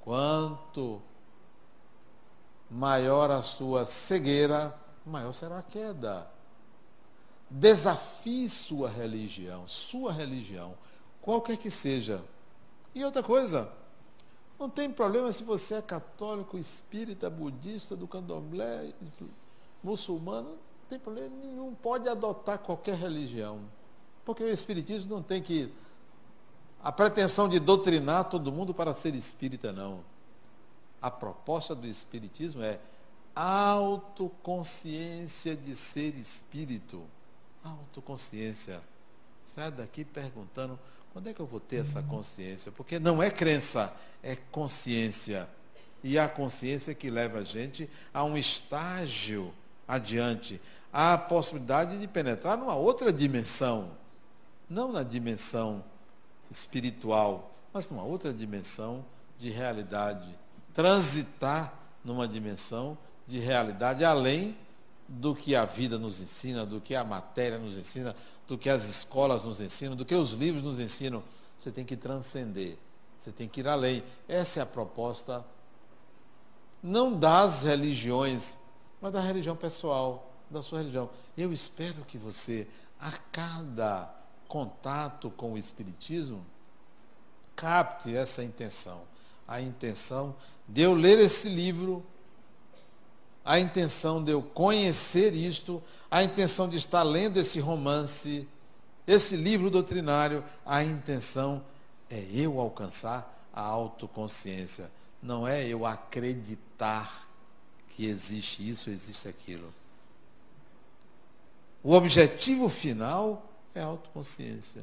Quanto 0.00 1.00
maior 2.70 3.30
a 3.30 3.42
sua 3.42 3.84
cegueira, 3.84 4.74
maior 5.04 5.32
será 5.32 5.58
a 5.58 5.62
queda. 5.62 6.30
Desafie 7.48 8.48
sua 8.48 8.88
religião, 8.88 9.66
sua 9.66 10.12
religião, 10.12 10.74
qualquer 11.20 11.56
que 11.56 11.70
seja. 11.70 12.22
E 12.94 13.04
outra 13.04 13.22
coisa, 13.22 13.70
não 14.58 14.70
tem 14.70 14.90
problema 14.90 15.32
se 15.32 15.42
você 15.42 15.74
é 15.74 15.82
católico, 15.82 16.58
espírita, 16.58 17.28
budista, 17.28 17.96
do 17.96 18.06
candomblé, 18.06 18.92
muçulmano, 19.82 20.50
não 20.50 20.88
tem 20.88 20.98
problema 20.98 21.34
nenhum. 21.42 21.74
Pode 21.74 22.08
adotar 22.08 22.58
qualquer 22.58 22.94
religião. 22.94 23.60
Porque 24.24 24.42
o 24.42 24.48
espiritismo 24.48 25.14
não 25.14 25.22
tem 25.22 25.42
que. 25.42 25.70
A 26.82 26.90
pretensão 26.90 27.46
de 27.48 27.58
doutrinar 27.58 28.30
todo 28.30 28.50
mundo 28.50 28.72
para 28.72 28.94
ser 28.94 29.14
espírita, 29.14 29.72
não. 29.72 30.00
A 31.00 31.10
proposta 31.10 31.74
do 31.74 31.86
Espiritismo 31.86 32.62
é 32.62 32.78
autoconsciência 33.34 35.56
de 35.56 35.74
ser 35.74 36.14
espírito. 36.16 37.02
Autoconsciência. 37.64 38.82
Sai 39.44 39.70
daqui 39.70 40.04
perguntando 40.04 40.78
quando 41.12 41.28
é 41.28 41.34
que 41.34 41.40
eu 41.40 41.46
vou 41.46 41.58
ter 41.58 41.78
essa 41.78 42.02
consciência? 42.02 42.70
Porque 42.70 42.98
não 42.98 43.22
é 43.22 43.30
crença, 43.30 43.92
é 44.22 44.36
consciência. 44.36 45.48
E 46.02 46.18
a 46.18 46.28
consciência 46.28 46.94
que 46.94 47.10
leva 47.10 47.38
a 47.38 47.44
gente 47.44 47.90
a 48.12 48.24
um 48.24 48.36
estágio 48.36 49.52
adiante, 49.88 50.60
a 50.92 51.18
possibilidade 51.18 51.98
de 51.98 52.06
penetrar 52.06 52.56
numa 52.56 52.74
outra 52.74 53.12
dimensão. 53.12 53.98
Não 54.70 54.92
na 54.92 55.02
dimensão 55.02 55.84
espiritual, 56.50 57.50
mas 57.72 57.90
numa 57.90 58.04
outra 58.04 58.32
dimensão 58.32 59.04
de 59.38 59.50
realidade 59.50 60.38
transitar 60.72 61.74
numa 62.04 62.26
dimensão 62.26 62.96
de 63.26 63.38
realidade 63.38 64.04
além 64.04 64.56
do 65.08 65.34
que 65.34 65.56
a 65.56 65.64
vida 65.64 65.98
nos 65.98 66.20
ensina, 66.20 66.64
do 66.64 66.80
que 66.80 66.94
a 66.94 67.04
matéria 67.04 67.58
nos 67.58 67.76
ensina, 67.76 68.14
do 68.46 68.56
que 68.56 68.70
as 68.70 68.88
escolas 68.88 69.44
nos 69.44 69.60
ensinam, 69.60 69.96
do 69.96 70.04
que 70.04 70.14
os 70.14 70.32
livros 70.32 70.62
nos 70.62 70.78
ensinam. 70.78 71.22
Você 71.58 71.70
tem 71.70 71.84
que 71.84 71.96
transcender, 71.96 72.78
você 73.18 73.30
tem 73.30 73.48
que 73.48 73.60
ir 73.60 73.68
além. 73.68 74.02
Essa 74.28 74.60
é 74.60 74.62
a 74.62 74.66
proposta, 74.66 75.44
não 76.82 77.18
das 77.18 77.64
religiões, 77.64 78.56
mas 79.00 79.12
da 79.12 79.20
religião 79.20 79.56
pessoal, 79.56 80.32
da 80.48 80.62
sua 80.62 80.78
religião. 80.78 81.10
Eu 81.36 81.52
espero 81.52 82.04
que 82.06 82.16
você, 82.16 82.66
a 82.98 83.12
cada 83.32 84.19
contato 84.50 85.30
com 85.30 85.52
o 85.52 85.58
Espiritismo, 85.58 86.44
capte 87.54 88.16
essa 88.16 88.42
intenção. 88.42 89.02
A 89.46 89.60
intenção 89.60 90.34
de 90.68 90.80
eu 90.80 90.92
ler 90.92 91.20
esse 91.20 91.48
livro, 91.48 92.04
a 93.44 93.60
intenção 93.60 94.22
de 94.22 94.32
eu 94.32 94.42
conhecer 94.42 95.34
isto, 95.34 95.80
a 96.10 96.24
intenção 96.24 96.68
de 96.68 96.76
estar 96.76 97.04
lendo 97.04 97.38
esse 97.38 97.60
romance, 97.60 98.46
esse 99.06 99.36
livro 99.36 99.70
doutrinário, 99.70 100.44
a 100.66 100.82
intenção 100.82 101.62
é 102.10 102.26
eu 102.32 102.58
alcançar 102.58 103.48
a 103.52 103.62
autoconsciência. 103.62 104.90
Não 105.22 105.46
é 105.46 105.64
eu 105.64 105.86
acreditar 105.86 107.28
que 107.90 108.04
existe 108.04 108.68
isso, 108.68 108.90
existe 108.90 109.28
aquilo. 109.28 109.72
O 111.84 111.92
objetivo 111.92 112.68
final 112.68 113.49
é 113.74 113.80
autoconsciência. 113.80 114.82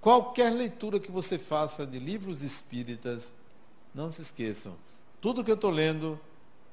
Qualquer 0.00 0.52
leitura 0.52 1.00
que 1.00 1.10
você 1.10 1.38
faça 1.38 1.86
de 1.86 1.98
livros 1.98 2.42
espíritas, 2.42 3.32
não 3.94 4.12
se 4.12 4.22
esqueçam, 4.22 4.76
tudo 5.20 5.42
que 5.42 5.50
eu 5.50 5.56
estou 5.56 5.70
lendo 5.70 6.20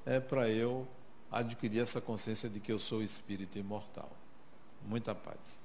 é 0.06 0.20
para 0.20 0.50
eu 0.50 0.88
adquirir 1.32 1.80
essa 1.80 2.00
consciência 2.00 2.48
de 2.48 2.60
que 2.60 2.72
eu 2.72 2.78
sou 2.78 3.02
espírito 3.02 3.58
imortal. 3.58 4.12
Muita 4.86 5.16
paz. 5.16 5.63